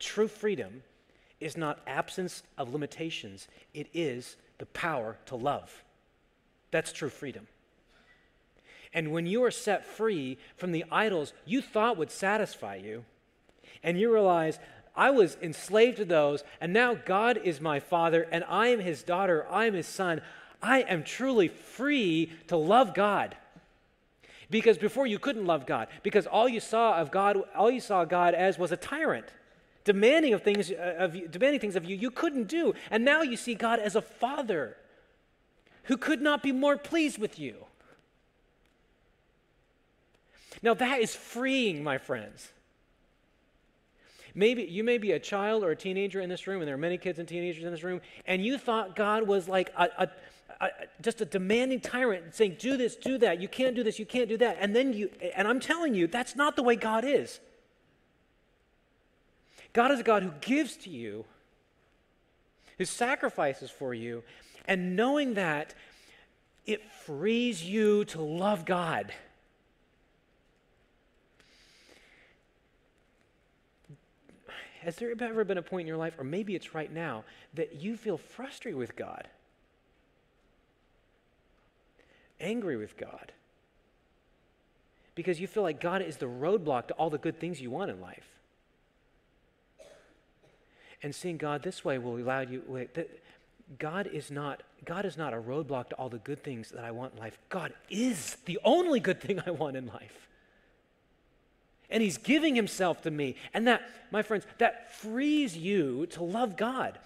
True 0.02 0.26
freedom 0.26 0.82
is 1.38 1.56
not 1.56 1.78
absence 1.86 2.42
of 2.58 2.72
limitations, 2.72 3.46
it 3.72 3.86
is 3.94 4.36
the 4.58 4.66
power 4.66 5.16
to 5.26 5.36
love. 5.36 5.84
That's 6.72 6.92
true 6.92 7.08
freedom. 7.08 7.46
And 8.92 9.12
when 9.12 9.26
you 9.26 9.44
are 9.44 9.50
set 9.52 9.86
free 9.86 10.38
from 10.56 10.72
the 10.72 10.84
idols 10.90 11.32
you 11.46 11.62
thought 11.62 11.96
would 11.96 12.10
satisfy 12.10 12.74
you, 12.74 13.04
and 13.84 13.98
you 13.98 14.12
realize, 14.12 14.58
I 14.96 15.10
was 15.10 15.36
enslaved 15.40 15.98
to 15.98 16.04
those, 16.04 16.42
and 16.60 16.72
now 16.72 16.94
God 16.94 17.40
is 17.42 17.60
my 17.60 17.78
father, 17.78 18.26
and 18.32 18.42
I 18.48 18.68
am 18.68 18.80
his 18.80 19.04
daughter, 19.04 19.46
I 19.48 19.66
am 19.66 19.74
his 19.74 19.86
son. 19.86 20.20
I 20.60 20.80
am 20.80 21.04
truly 21.04 21.46
free 21.46 22.32
to 22.48 22.56
love 22.56 22.92
God. 22.92 23.36
Because 24.50 24.78
before 24.78 25.06
you 25.06 25.20
couldn't 25.20 25.46
love 25.46 25.64
God, 25.64 25.86
because 26.02 26.26
all 26.26 26.48
you 26.48 26.60
saw 26.60 26.98
of 26.98 27.12
God, 27.12 27.38
all 27.54 27.70
you 27.70 27.80
saw 27.80 28.04
God 28.04 28.34
as 28.34 28.58
was 28.58 28.72
a 28.72 28.76
tyrant 28.76 29.26
demanding 29.84 30.34
of 30.34 30.42
things 30.42 30.70
uh, 30.70 30.96
of 30.98 31.16
you, 31.16 31.28
demanding 31.28 31.60
things 31.60 31.76
of 31.76 31.84
you 31.84 31.96
you 31.96 32.10
couldn't 32.10 32.48
do. 32.48 32.74
And 32.90 33.04
now 33.04 33.22
you 33.22 33.36
see 33.36 33.54
God 33.54 33.78
as 33.78 33.96
a 33.96 34.02
father 34.02 34.76
who 35.84 35.96
could 35.96 36.22
not 36.22 36.42
be 36.42 36.52
more 36.52 36.76
pleased 36.76 37.18
with 37.18 37.38
you. 37.38 37.54
Now 40.62 40.74
that 40.74 41.00
is 41.00 41.14
freeing, 41.14 41.82
my 41.82 41.98
friends. 41.98 42.52
Maybe 44.34 44.62
you 44.62 44.82
may 44.82 44.96
be 44.96 45.12
a 45.12 45.18
child 45.18 45.62
or 45.62 45.72
a 45.72 45.76
teenager 45.76 46.20
in 46.20 46.30
this 46.30 46.46
room, 46.46 46.62
and 46.62 46.68
there 46.68 46.74
are 46.74 46.78
many 46.78 46.96
kids 46.96 47.18
and 47.18 47.28
teenagers 47.28 47.64
in 47.64 47.70
this 47.70 47.82
room, 47.82 48.00
and 48.26 48.42
you 48.42 48.56
thought 48.56 48.96
God 48.96 49.26
was 49.26 49.46
like 49.46 49.70
just 51.00 51.20
a 51.20 51.24
demanding 51.24 51.80
tyrant 51.80 52.34
saying, 52.34 52.56
Do 52.58 52.76
this, 52.76 52.96
do 52.96 53.18
that, 53.18 53.40
you 53.40 53.48
can't 53.48 53.74
do 53.74 53.82
this, 53.82 53.98
you 53.98 54.06
can't 54.06 54.28
do 54.28 54.36
that. 54.38 54.56
And 54.60 54.74
then 54.74 54.92
you, 54.92 55.10
and 55.34 55.48
I'm 55.48 55.60
telling 55.60 55.94
you, 55.94 56.06
that's 56.06 56.36
not 56.36 56.56
the 56.56 56.62
way 56.62 56.76
God 56.76 57.04
is. 57.04 57.40
God 59.72 59.90
is 59.90 60.00
a 60.00 60.02
God 60.02 60.22
who 60.22 60.32
gives 60.40 60.76
to 60.78 60.90
you, 60.90 61.24
who 62.78 62.84
sacrifices 62.84 63.70
for 63.70 63.94
you, 63.94 64.22
and 64.66 64.96
knowing 64.96 65.34
that, 65.34 65.74
it 66.64 66.88
frees 66.90 67.64
you 67.64 68.04
to 68.04 68.22
love 68.22 68.64
God. 68.64 69.12
Has 74.82 74.96
there 74.96 75.12
ever 75.20 75.44
been 75.44 75.58
a 75.58 75.62
point 75.62 75.82
in 75.82 75.86
your 75.86 75.96
life, 75.96 76.18
or 76.18 76.24
maybe 76.24 76.54
it's 76.54 76.74
right 76.74 76.92
now, 76.92 77.24
that 77.54 77.76
you 77.76 77.96
feel 77.96 78.18
frustrated 78.18 78.78
with 78.78 78.96
God? 78.96 79.28
Angry 82.40 82.76
with 82.76 82.96
God? 82.96 83.32
Because 85.14 85.40
you 85.40 85.46
feel 85.46 85.62
like 85.62 85.80
God 85.80 86.02
is 86.02 86.16
the 86.16 86.26
roadblock 86.26 86.88
to 86.88 86.94
all 86.94 87.10
the 87.10 87.18
good 87.18 87.38
things 87.38 87.60
you 87.60 87.70
want 87.70 87.90
in 87.90 88.00
life. 88.00 88.31
And 91.02 91.14
seeing 91.14 91.36
God 91.36 91.62
this 91.62 91.84
way 91.84 91.98
will 91.98 92.16
allow 92.16 92.40
you. 92.40 92.62
Wait, 92.66 92.94
that 92.94 93.10
God 93.78 94.06
is 94.06 94.30
not 94.30 94.62
God 94.84 95.04
is 95.04 95.16
not 95.16 95.32
a 95.32 95.36
roadblock 95.36 95.90
to 95.90 95.94
all 95.94 96.08
the 96.08 96.18
good 96.18 96.42
things 96.42 96.70
that 96.70 96.84
I 96.84 96.90
want 96.90 97.14
in 97.14 97.20
life. 97.20 97.38
God 97.48 97.72
is 97.88 98.36
the 98.46 98.58
only 98.64 98.98
good 98.98 99.20
thing 99.20 99.40
I 99.46 99.50
want 99.50 99.76
in 99.76 99.86
life. 99.86 100.28
And 101.88 102.02
he's 102.02 102.18
giving 102.18 102.56
himself 102.56 103.02
to 103.02 103.10
me. 103.10 103.36
And 103.54 103.68
that, 103.68 103.82
my 104.10 104.22
friends, 104.22 104.44
that 104.58 104.92
frees 104.92 105.56
you 105.56 106.06
to 106.06 106.24
love 106.24 106.56
God. 106.56 106.98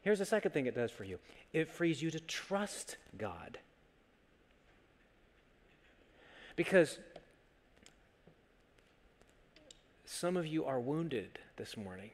Here's 0.00 0.18
the 0.18 0.24
second 0.24 0.50
thing 0.50 0.66
it 0.66 0.74
does 0.74 0.90
for 0.90 1.04
you. 1.04 1.18
It 1.52 1.68
frees 1.68 2.02
you 2.02 2.10
to 2.10 2.18
trust 2.18 2.96
God. 3.16 3.58
Because 6.56 6.98
some 10.04 10.36
of 10.36 10.46
you 10.46 10.64
are 10.64 10.80
wounded 10.80 11.38
this 11.56 11.76
morning 11.76 12.10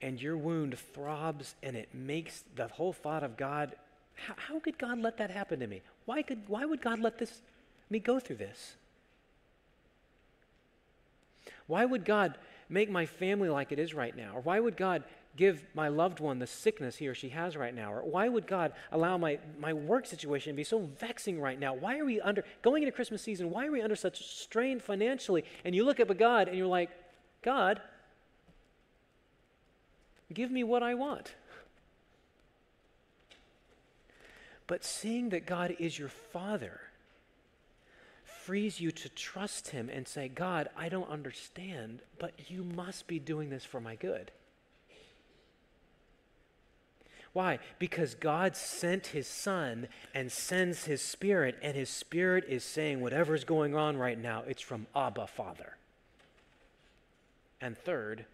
and 0.00 0.20
your 0.20 0.36
wound 0.36 0.76
throbs 0.94 1.54
and 1.62 1.76
it 1.76 1.88
makes 1.94 2.44
the 2.54 2.68
whole 2.68 2.92
thought 2.92 3.22
of 3.22 3.36
God 3.36 3.74
how, 4.16 4.34
how 4.36 4.58
could 4.58 4.78
God 4.78 4.98
let 4.98 5.18
that 5.18 5.30
happen 5.30 5.60
to 5.60 5.66
me? 5.66 5.82
Why, 6.06 6.22
could, 6.22 6.48
why 6.48 6.64
would 6.64 6.80
God 6.80 6.98
let 6.98 7.18
this, 7.18 7.42
me 7.90 7.98
go 7.98 8.18
through 8.18 8.36
this? 8.36 8.74
Why 11.66 11.84
would 11.84 12.04
God 12.04 12.38
make 12.68 12.90
my 12.90 13.06
family 13.06 13.48
like 13.48 13.72
it 13.72 13.78
is 13.78 13.94
right 13.94 14.16
now? 14.16 14.32
Or 14.34 14.40
why 14.40 14.58
would 14.58 14.76
God 14.76 15.04
give 15.36 15.62
my 15.74 15.88
loved 15.88 16.18
one 16.18 16.38
the 16.38 16.46
sickness 16.46 16.96
he 16.96 17.08
or 17.08 17.14
she 17.14 17.28
has 17.28 17.56
right 17.56 17.74
now? 17.74 17.92
Or 17.92 18.02
why 18.02 18.28
would 18.28 18.46
God 18.46 18.72
allow 18.90 19.18
my, 19.18 19.38
my 19.58 19.72
work 19.72 20.06
situation 20.06 20.52
to 20.52 20.56
be 20.56 20.64
so 20.64 20.88
vexing 20.98 21.40
right 21.40 21.60
now? 21.60 21.74
Why 21.74 21.98
are 21.98 22.04
we 22.04 22.20
under, 22.20 22.44
going 22.62 22.82
into 22.82 22.92
Christmas 22.92 23.20
season, 23.20 23.50
why 23.50 23.66
are 23.66 23.72
we 23.72 23.82
under 23.82 23.96
such 23.96 24.24
strain 24.24 24.80
financially? 24.80 25.44
And 25.64 25.74
you 25.74 25.84
look 25.84 26.00
up 26.00 26.10
at 26.10 26.18
God 26.18 26.48
and 26.48 26.56
you're 26.56 26.66
like, 26.66 26.90
God, 27.42 27.80
give 30.32 30.50
me 30.50 30.64
what 30.64 30.82
I 30.82 30.94
want. 30.94 31.34
But 34.66 34.84
seeing 34.84 35.28
that 35.30 35.46
God 35.46 35.76
is 35.78 35.98
your 35.98 36.08
Father 36.08 36.80
frees 38.24 38.80
you 38.80 38.90
to 38.92 39.08
trust 39.08 39.68
Him 39.68 39.88
and 39.88 40.06
say, 40.06 40.28
God, 40.28 40.68
I 40.76 40.88
don't 40.88 41.10
understand, 41.10 42.00
but 42.18 42.32
you 42.48 42.62
must 42.62 43.06
be 43.06 43.18
doing 43.18 43.50
this 43.50 43.64
for 43.64 43.80
my 43.80 43.96
good. 43.96 44.30
Why? 47.32 47.58
Because 47.78 48.14
God 48.14 48.56
sent 48.56 49.08
His 49.08 49.26
Son 49.26 49.88
and 50.14 50.32
sends 50.32 50.84
His 50.84 51.02
Spirit, 51.02 51.58
and 51.60 51.76
His 51.76 51.90
Spirit 51.90 52.44
is 52.48 52.64
saying, 52.64 53.00
whatever's 53.00 53.44
going 53.44 53.74
on 53.74 53.96
right 53.96 54.18
now, 54.18 54.42
it's 54.46 54.62
from 54.62 54.86
Abba, 54.94 55.26
Father. 55.26 55.76
And 57.60 57.76
third, 57.76 58.24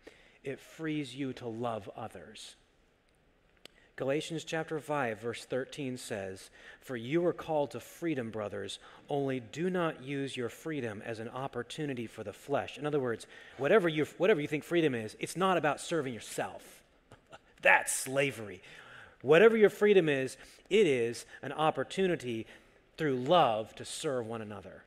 it 0.45 0.61
frees 0.61 1.15
you 1.15 1.33
to 1.35 1.49
love 1.49 1.89
others. 1.97 2.57
Galatians 3.97 4.43
chapter 4.45 4.81
5 4.81 5.21
verse 5.21 5.45
13 5.45 5.97
says, 5.97 6.51
"For 6.81 6.97
you 6.97 7.25
are 7.27 7.33
called 7.33 7.73
to 7.73 7.81
freedom, 7.81 8.31
brothers, 8.31 8.79
only 9.09 9.39
do 9.39 9.69
not 9.69 10.03
use 10.03 10.37
your 10.37 10.49
freedom 10.49 11.03
as 11.03 11.19
an 11.19 11.29
opportunity 11.29 12.07
for 12.07 12.25
the 12.25 12.33
flesh." 12.33 12.79
In 12.79 12.87
other 12.87 12.99
words, 12.99 13.27
whatever 13.59 13.89
you 13.89 14.07
whatever 14.17 14.41
you 14.41 14.49
think 14.49 14.65
freedom 14.65 14.95
is, 14.95 15.17
it's 15.21 15.37
not 15.37 15.59
about 15.59 15.81
serving 15.81 16.15
yourself. 16.15 16.83
That's 17.63 17.95
slavery. 17.95 18.63
Whatever 19.21 19.57
your 19.57 19.71
freedom 19.71 20.09
is, 20.09 20.37
it 20.69 20.87
is 20.87 21.27
an 21.43 21.53
opportunity 21.53 22.47
through 22.97 23.17
love 23.17 23.75
to 23.77 23.85
serve 23.85 24.27
one 24.27 24.43
another. 24.43 24.85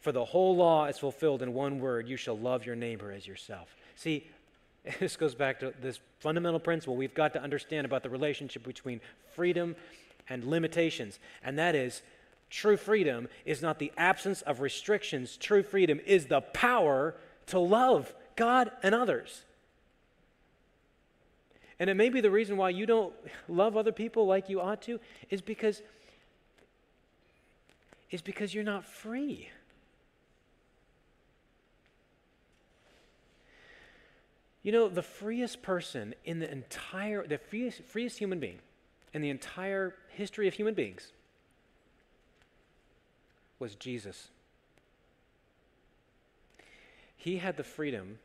For 0.00 0.12
the 0.12 0.24
whole 0.24 0.56
law 0.56 0.86
is 0.86 0.98
fulfilled 0.98 1.42
in 1.42 1.52
one 1.52 1.78
word 1.78 2.08
you 2.08 2.16
shall 2.16 2.38
love 2.38 2.64
your 2.64 2.76
neighbor 2.76 3.12
as 3.12 3.26
yourself. 3.26 3.76
See, 3.96 4.26
this 5.00 5.16
goes 5.16 5.34
back 5.34 5.60
to 5.60 5.74
this 5.80 6.00
fundamental 6.20 6.60
principle 6.60 6.96
we've 6.96 7.14
got 7.14 7.32
to 7.34 7.42
understand 7.42 7.84
about 7.84 8.02
the 8.02 8.10
relationship 8.10 8.64
between 8.64 9.00
freedom 9.34 9.76
and 10.28 10.44
limitations, 10.44 11.18
and 11.44 11.58
that 11.58 11.74
is 11.74 12.02
true 12.48 12.76
freedom 12.76 13.28
is 13.44 13.62
not 13.62 13.78
the 13.78 13.92
absence 13.96 14.42
of 14.42 14.60
restrictions, 14.60 15.36
true 15.36 15.62
freedom 15.62 16.00
is 16.06 16.26
the 16.26 16.40
power 16.40 17.14
to 17.46 17.58
love 17.58 18.14
God 18.36 18.70
and 18.82 18.94
others. 18.94 19.42
And 21.78 21.88
it 21.88 21.94
may 21.94 22.10
be 22.10 22.20
the 22.20 22.30
reason 22.30 22.56
why 22.56 22.70
you 22.70 22.86
don't 22.86 23.12
love 23.48 23.76
other 23.76 23.92
people 23.92 24.26
like 24.26 24.48
you 24.48 24.60
ought 24.60 24.82
to 24.82 24.98
is 25.30 25.40
because 25.40 25.82
is 28.10 28.22
because 28.22 28.52
you're 28.52 28.64
not 28.64 28.84
free. 28.84 29.48
You 34.62 34.72
know, 34.72 34.88
the 34.88 35.02
freest 35.02 35.62
person 35.62 36.14
in 36.24 36.38
the 36.38 36.50
entire, 36.50 37.26
the 37.26 37.38
freest, 37.38 37.82
freest 37.84 38.18
human 38.18 38.40
being 38.40 38.58
in 39.12 39.22
the 39.22 39.30
entire 39.30 39.94
history 40.08 40.46
of 40.48 40.54
human 40.54 40.74
beings 40.74 41.12
was 43.58 43.74
Jesus. 43.74 44.28
He 47.16 47.38
had 47.38 47.56
the 47.56 47.64
freedom 47.64 48.18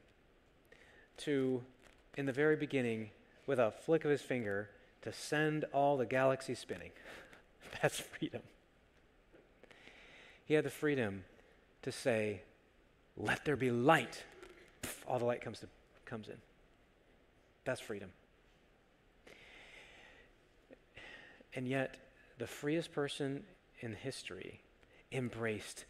to, 1.18 1.62
in 2.18 2.26
the 2.26 2.32
very 2.32 2.56
beginning, 2.56 3.12
with 3.46 3.60
a 3.60 3.72
flick 3.72 4.06
of 4.06 4.12
his 4.12 4.22
finger, 4.22 4.70
to 5.02 5.14
send 5.14 5.66
all 5.74 5.98
the 5.98 6.06
galaxies 6.06 6.60
spinning. 6.60 6.92
That's 7.82 8.00
freedom. 8.00 8.42
He 10.46 10.54
had 10.54 10.64
the 10.64 10.70
freedom 10.70 11.24
to 11.82 11.92
say, 11.92 12.42
Let 13.18 13.46
there 13.46 13.56
be 13.56 13.72
light. 13.72 14.24
All 15.08 15.20
the 15.20 15.26
light 15.26 15.42
comes 15.42 15.60
to 15.60 15.68
comes 16.06 16.28
in. 16.28 16.38
That's 17.64 17.82
freedom. 17.82 18.10
And 21.54 21.68
yet, 21.68 21.96
the 22.38 22.48
freest 22.48 22.92
person 22.92 23.44
in 23.80 23.94
history 23.94 24.62
embraced 25.12 25.86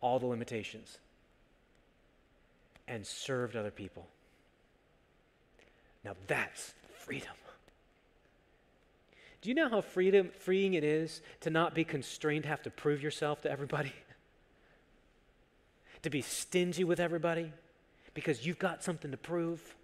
all 0.00 0.18
the 0.18 0.26
limitations 0.26 0.98
and 2.86 3.06
served 3.06 3.56
other 3.56 3.70
people. 3.70 4.06
Now 6.04 6.14
that's 6.26 6.74
freedom. 6.94 7.32
Do 9.40 9.48
you 9.48 9.54
know 9.54 9.68
how 9.68 9.80
freedom, 9.80 10.30
freeing 10.38 10.74
it 10.74 10.84
is 10.84 11.20
to 11.40 11.50
not 11.50 11.74
be 11.74 11.84
constrained, 11.84 12.44
to 12.44 12.48
have 12.48 12.62
to 12.62 12.70
prove 12.70 13.02
yourself 13.02 13.42
to 13.42 13.50
everybody? 13.50 13.92
to 16.02 16.10
be 16.10 16.22
stingy 16.22 16.84
with 16.84 17.00
everybody? 17.00 17.52
Because 18.14 18.46
you've 18.46 18.58
got 18.58 18.82
something 18.82 19.10
to 19.10 19.16
prove. 19.16 19.74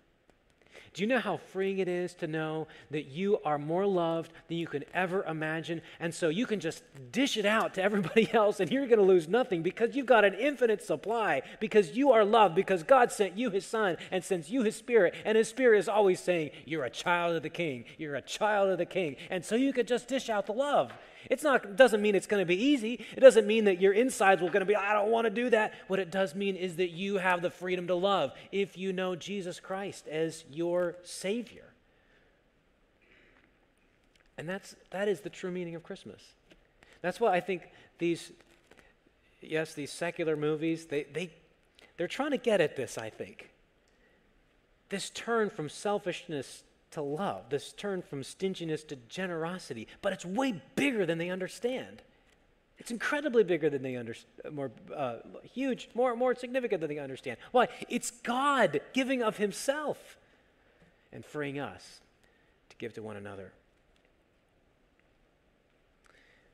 Do 0.99 1.05
you 1.05 1.09
know 1.09 1.21
how 1.21 1.37
freeing 1.37 1.79
it 1.79 1.87
is 1.87 2.13
to 2.15 2.27
know 2.27 2.67
that 2.91 3.05
you 3.05 3.39
are 3.45 3.57
more 3.57 3.87
loved 3.87 4.33
than 4.49 4.57
you 4.57 4.67
can 4.67 4.83
ever 4.93 5.23
imagine? 5.23 5.81
And 6.01 6.13
so 6.13 6.29
you 6.29 6.45
can 6.45 6.59
just 6.59 6.83
dish 7.13 7.37
it 7.37 7.47
out 7.47 7.75
to 7.75 7.83
everybody 7.85 8.29
else 8.35 8.59
and 8.59 8.69
you're 8.69 8.89
going 8.89 8.99
to 8.99 9.05
lose 9.05 9.29
nothing 9.29 9.63
because 9.63 9.95
you've 9.95 10.07
got 10.07 10.25
an 10.25 10.35
infinite 10.35 10.83
supply, 10.83 11.43
because 11.61 11.97
you 11.97 12.11
are 12.11 12.25
loved, 12.25 12.57
because 12.57 12.83
God 12.83 13.13
sent 13.13 13.39
you 13.39 13.49
his 13.51 13.65
son 13.65 13.97
and 14.11 14.25
sends 14.25 14.51
you 14.51 14.65
his 14.65 14.75
spirit. 14.75 15.15
And 15.25 15.39
his 15.39 15.47
spirit 15.47 15.79
is 15.79 15.89
always 15.89 16.19
saying, 16.19 16.51
You're 16.65 16.83
a 16.83 16.91
child 16.91 17.37
of 17.37 17.45
the 17.45 17.49
king. 17.49 17.85
You're 17.97 18.17
a 18.17 18.21
child 18.21 18.69
of 18.69 18.79
the 18.79 18.85
king. 18.85 19.15
And 19.31 19.45
so 19.45 19.55
you 19.55 19.73
can 19.73 19.87
just 19.87 20.09
dish 20.09 20.29
out 20.29 20.47
the 20.47 20.53
love. 20.53 20.93
It's 21.31 21.43
not 21.43 21.77
doesn't 21.77 22.01
mean 22.01 22.15
it's 22.15 22.27
going 22.27 22.43
to 22.43 22.47
be 22.47 22.61
easy. 22.61 23.05
It 23.17 23.21
doesn't 23.21 23.47
mean 23.47 23.65
that 23.65 23.81
your 23.81 23.93
insides 23.93 24.41
will 24.41 24.49
going 24.49 24.61
to 24.61 24.67
be 24.67 24.77
I 24.77 24.93
don't 24.93 25.11
want 25.11 25.27
to 25.27 25.31
do 25.31 25.51
that. 25.51 25.75
What 25.89 25.99
it 25.99 26.11
does 26.11 26.35
mean 26.35 26.57
is 26.57 26.77
that 26.77 26.91
you 26.91 27.19
have 27.19 27.43
the 27.43 27.51
freedom 27.51 27.87
to 27.89 27.95
love 27.95 28.33
if 28.53 28.79
you 28.79 28.93
know 28.93 29.15
Jesus 29.17 29.61
Christ 29.61 30.09
as 30.09 30.45
your 30.51 30.88
savior. 31.03 31.65
And 34.37 34.49
that's 34.49 34.77
that 34.91 35.09
is 35.09 35.21
the 35.21 35.31
true 35.31 35.51
meaning 35.51 35.75
of 35.75 35.83
Christmas. 35.83 36.23
That's 37.03 37.21
why 37.21 37.35
I 37.35 37.41
think 37.41 37.63
these 37.99 38.33
yes, 39.41 39.75
these 39.75 39.91
secular 39.91 40.37
movies, 40.37 40.87
they 40.87 41.05
they 41.05 41.33
they're 41.97 42.07
trying 42.07 42.31
to 42.31 42.39
get 42.39 42.61
at 42.61 42.77
this, 42.77 42.97
I 42.97 43.11
think. 43.11 43.51
This 44.89 45.11
turn 45.11 45.51
from 45.51 45.69
selfishness 45.69 46.63
to 46.93 47.03
love, 47.03 47.51
this 47.51 47.73
turn 47.73 48.01
from 48.01 48.23
stinginess 48.23 48.83
to 48.85 48.97
generosity, 49.09 49.89
but 50.01 50.13
it's 50.13 50.25
way 50.25 50.63
bigger 50.77 51.05
than 51.05 51.19
they 51.19 51.29
understand. 51.29 52.03
It's 52.79 52.91
incredibly 52.91 53.43
bigger 53.43 53.69
than 53.69 53.83
they 53.83 53.97
understand, 53.97 54.55
more 54.55 54.71
uh, 54.97 55.17
huge, 55.43 55.91
more, 55.95 56.15
more 56.15 56.35
significant 56.35 56.81
than 56.81 56.89
they 56.89 56.99
understand. 56.99 57.39
Why? 57.51 57.69
It's 57.89 58.11
God 58.11 58.81
giving 58.93 59.23
of 59.23 59.37
Himself 59.37 60.17
and 61.13 61.25
freeing 61.25 61.59
us 61.59 62.01
to 62.71 62.77
give 62.77 62.95
to 62.95 63.03
one 63.03 63.17
another. 63.17 63.53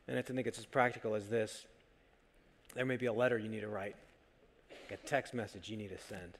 And 0.07 0.18
I 0.18 0.22
think 0.22 0.46
it's 0.46 0.59
as 0.59 0.66
practical 0.66 1.14
as 1.14 1.28
this. 1.28 1.66
There 2.74 2.84
may 2.84 2.96
be 2.96 3.07
a 3.07 3.12
letter 3.12 3.38
you 3.38 3.48
need 3.48 3.61
to 3.61 3.68
write, 3.68 3.96
a 4.90 4.96
text 4.96 5.34
message 5.34 5.68
you 5.68 5.76
need 5.76 5.90
to 5.90 5.98
send, 5.98 6.38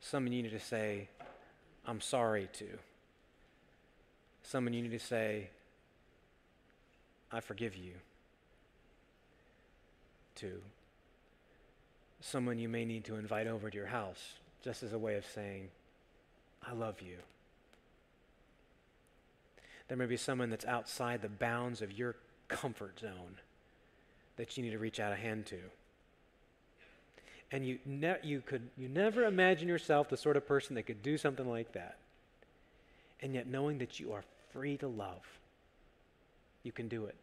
Someone 0.00 0.32
you 0.32 0.42
need 0.42 0.52
to 0.52 0.60
say 0.60 1.08
I'm 1.86 2.00
sorry 2.00 2.48
to. 2.54 2.66
Someone 4.42 4.72
you 4.72 4.82
need 4.82 4.92
to 4.92 4.98
say, 4.98 5.48
I 7.32 7.40
forgive 7.40 7.76
you. 7.76 7.92
To 10.36 10.60
someone 12.20 12.58
you 12.58 12.68
may 12.68 12.84
need 12.84 13.04
to 13.04 13.16
invite 13.16 13.46
over 13.46 13.70
to 13.70 13.76
your 13.76 13.86
house, 13.86 14.34
just 14.62 14.82
as 14.82 14.92
a 14.92 14.98
way 14.98 15.16
of 15.16 15.24
saying, 15.34 15.68
I 16.66 16.72
love 16.72 17.00
you. 17.00 17.16
There 19.88 19.96
may 19.96 20.06
be 20.06 20.16
someone 20.16 20.50
that's 20.50 20.66
outside 20.66 21.22
the 21.22 21.28
bounds 21.28 21.80
of 21.80 21.92
your 21.92 22.16
comfort 22.48 23.00
zone 23.00 23.38
that 24.36 24.56
you 24.56 24.62
need 24.62 24.70
to 24.70 24.78
reach 24.78 25.00
out 25.00 25.12
a 25.12 25.16
hand 25.16 25.46
to. 25.46 25.58
And 27.50 27.66
you, 27.66 27.78
ne- 27.86 28.18
you 28.22 28.42
could 28.42 28.68
you 28.76 28.88
never 28.88 29.24
imagine 29.24 29.68
yourself 29.68 30.10
the 30.10 30.18
sort 30.18 30.36
of 30.36 30.46
person 30.46 30.74
that 30.74 30.82
could 30.82 31.02
do 31.02 31.16
something 31.16 31.48
like 31.48 31.72
that. 31.72 31.96
And 33.20 33.34
yet 33.34 33.46
knowing 33.46 33.78
that 33.78 33.98
you 33.98 34.12
are 34.12 34.22
free 34.52 34.76
to 34.78 34.88
love 34.88 35.38
you 36.64 36.72
can 36.72 36.88
do 36.88 37.06
it. 37.06 37.14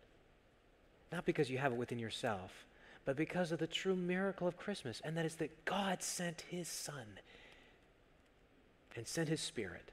Not 1.11 1.25
because 1.25 1.51
you 1.51 1.59
have 1.59 1.71
it 1.71 1.77
within 1.77 1.99
yourself 1.99 2.65
but 3.05 3.15
because 3.15 3.51
of 3.51 3.59
the 3.59 3.67
true 3.67 3.95
miracle 3.95 4.47
of 4.47 4.57
christmas 4.57 5.01
and 5.05 5.15
that 5.15 5.25
is 5.25 5.35
that 5.35 5.63
god 5.65 6.01
sent 6.01 6.43
his 6.49 6.67
son 6.67 7.19
and 8.95 9.07
sent 9.07 9.29
his 9.29 9.41
spirit 9.41 9.91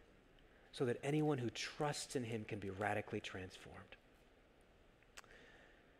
so 0.72 0.84
that 0.84 0.98
anyone 1.02 1.38
who 1.38 1.50
trusts 1.50 2.16
in 2.16 2.24
him 2.24 2.44
can 2.46 2.58
be 2.58 2.70
radically 2.70 3.20
transformed. 3.20 3.91